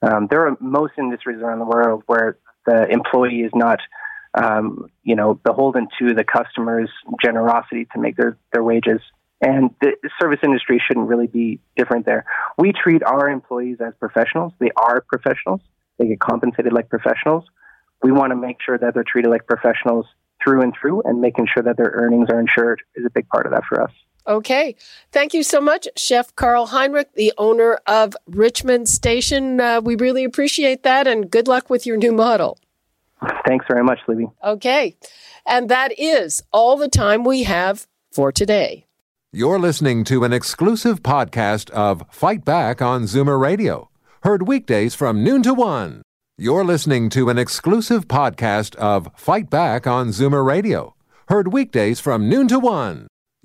Um, 0.01 0.27
there 0.29 0.47
are 0.47 0.55
most 0.59 0.93
industries 0.97 1.41
around 1.41 1.59
the 1.59 1.65
world 1.65 2.03
where 2.05 2.37
the 2.65 2.87
employee 2.89 3.41
is 3.41 3.51
not 3.55 3.79
um, 4.33 4.89
you 5.03 5.15
know, 5.15 5.33
beholden 5.33 5.87
to 5.99 6.13
the 6.13 6.23
customer's 6.23 6.89
generosity 7.23 7.87
to 7.93 7.99
make 7.99 8.15
their, 8.17 8.37
their 8.53 8.63
wages. 8.63 9.01
And 9.41 9.71
the 9.81 9.93
service 10.19 10.39
industry 10.43 10.81
shouldn't 10.85 11.07
really 11.07 11.27
be 11.27 11.59
different 11.75 12.05
there. 12.05 12.25
We 12.57 12.71
treat 12.71 13.03
our 13.03 13.29
employees 13.29 13.77
as 13.85 13.93
professionals. 13.99 14.53
They 14.59 14.71
are 14.75 15.01
professionals. 15.01 15.61
They 15.97 16.07
get 16.07 16.19
compensated 16.19 16.73
like 16.73 16.89
professionals. 16.89 17.45
We 18.03 18.11
want 18.11 18.31
to 18.31 18.35
make 18.35 18.57
sure 18.63 18.77
that 18.77 18.93
they're 18.93 19.03
treated 19.03 19.29
like 19.29 19.47
professionals 19.47 20.05
through 20.43 20.61
and 20.61 20.73
through, 20.79 21.01
and 21.03 21.19
making 21.19 21.47
sure 21.51 21.63
that 21.63 21.77
their 21.77 21.91
earnings 21.95 22.29
are 22.29 22.39
insured 22.39 22.81
is 22.95 23.05
a 23.05 23.09
big 23.09 23.27
part 23.27 23.47
of 23.47 23.53
that 23.53 23.63
for 23.67 23.81
us. 23.81 23.91
Okay. 24.27 24.75
Thank 25.11 25.33
you 25.33 25.43
so 25.43 25.61
much, 25.61 25.87
Chef 25.95 26.35
Carl 26.35 26.67
Heinrich, 26.67 27.13
the 27.13 27.33
owner 27.37 27.79
of 27.87 28.15
Richmond 28.27 28.89
Station. 28.89 29.61
Uh, 29.61 29.79
we 29.81 29.95
really 29.95 30.23
appreciate 30.23 30.83
that 30.83 31.07
and 31.07 31.31
good 31.31 31.47
luck 31.47 31.69
with 31.69 31.85
your 31.85 31.97
new 31.97 32.11
model. 32.11 32.59
Thanks 33.47 33.65
very 33.69 33.83
much, 33.83 33.99
Libby. 34.07 34.27
Okay. 34.43 34.95
And 35.45 35.69
that 35.69 35.97
is 35.97 36.43
all 36.51 36.77
the 36.77 36.89
time 36.89 37.23
we 37.23 37.43
have 37.43 37.87
for 38.11 38.31
today. 38.31 38.85
You're 39.31 39.59
listening 39.59 40.03
to 40.05 40.23
an 40.23 40.33
exclusive 40.33 41.03
podcast 41.03 41.69
of 41.71 42.03
Fight 42.09 42.43
Back 42.43 42.81
on 42.81 43.03
Zoomer 43.03 43.39
Radio, 43.39 43.89
heard 44.23 44.47
weekdays 44.47 44.95
from 44.95 45.23
noon 45.23 45.43
to 45.43 45.53
one. 45.53 46.01
You're 46.37 46.63
listening 46.63 47.09
to 47.11 47.29
an 47.29 47.37
exclusive 47.37 48.07
podcast 48.07 48.75
of 48.75 49.09
Fight 49.15 49.49
Back 49.49 49.87
on 49.87 50.09
Zoomer 50.09 50.45
Radio, 50.45 50.95
heard 51.29 51.51
weekdays 51.53 51.99
from 51.99 52.29
noon 52.29 52.47
to 52.49 52.59
one. 52.59 53.07